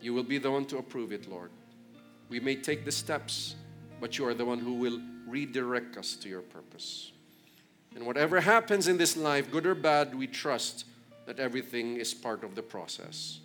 You 0.00 0.14
will 0.14 0.24
be 0.24 0.38
the 0.38 0.50
one 0.50 0.64
to 0.66 0.78
approve 0.78 1.12
it, 1.12 1.28
Lord. 1.28 1.50
We 2.28 2.40
may 2.40 2.56
take 2.56 2.84
the 2.84 2.92
steps, 2.92 3.54
but 4.00 4.18
you 4.18 4.26
are 4.26 4.34
the 4.34 4.44
one 4.44 4.58
who 4.58 4.74
will 4.74 5.00
redirect 5.26 5.96
us 5.96 6.14
to 6.16 6.28
your 6.28 6.42
purpose. 6.42 7.12
And 7.94 8.04
whatever 8.04 8.40
happens 8.40 8.88
in 8.88 8.98
this 8.98 9.16
life, 9.16 9.50
good 9.50 9.66
or 9.66 9.74
bad, 9.74 10.14
we 10.14 10.26
trust 10.26 10.84
that 11.26 11.40
everything 11.40 11.96
is 11.96 12.12
part 12.14 12.44
of 12.44 12.54
the 12.54 12.62
process. 12.62 13.40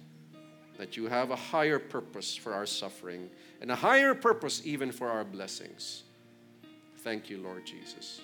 That 0.78 0.98
you 0.98 1.08
have 1.08 1.32
a 1.32 1.36
higher 1.36 1.80
purpose 1.80 2.36
for 2.36 2.54
our 2.54 2.66
suffering 2.66 3.30
and 3.62 3.72
a 3.72 3.76
higher 3.76 4.14
purpose 4.14 4.62
even 4.66 4.92
for 4.92 5.10
our 5.10 5.24
blessings. 5.24 6.04
Thank 6.98 7.30
you, 7.30 7.38
Lord 7.38 7.66
Jesus. 7.66 8.22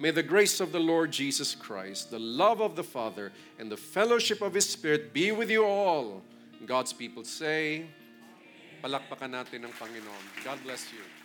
May 0.00 0.10
the 0.10 0.22
grace 0.22 0.60
of 0.60 0.70
the 0.72 0.80
Lord 0.80 1.10
Jesus 1.10 1.54
Christ, 1.54 2.10
the 2.10 2.18
love 2.18 2.60
of 2.60 2.76
the 2.76 2.84
Father, 2.84 3.32
and 3.58 3.70
the 3.70 3.76
fellowship 3.76 4.42
of 4.42 4.54
His 4.54 4.68
Spirit 4.68 5.12
be 5.12 5.32
with 5.32 5.50
you 5.50 5.64
all. 5.64 6.22
God's 6.66 6.92
people 6.92 7.24
say, 7.24 7.86
palakpakan 8.78 9.30
natin 9.42 9.66
ng 9.66 9.74
Panginoon. 9.74 10.24
God 10.46 10.58
bless 10.62 10.94
you. 10.94 11.17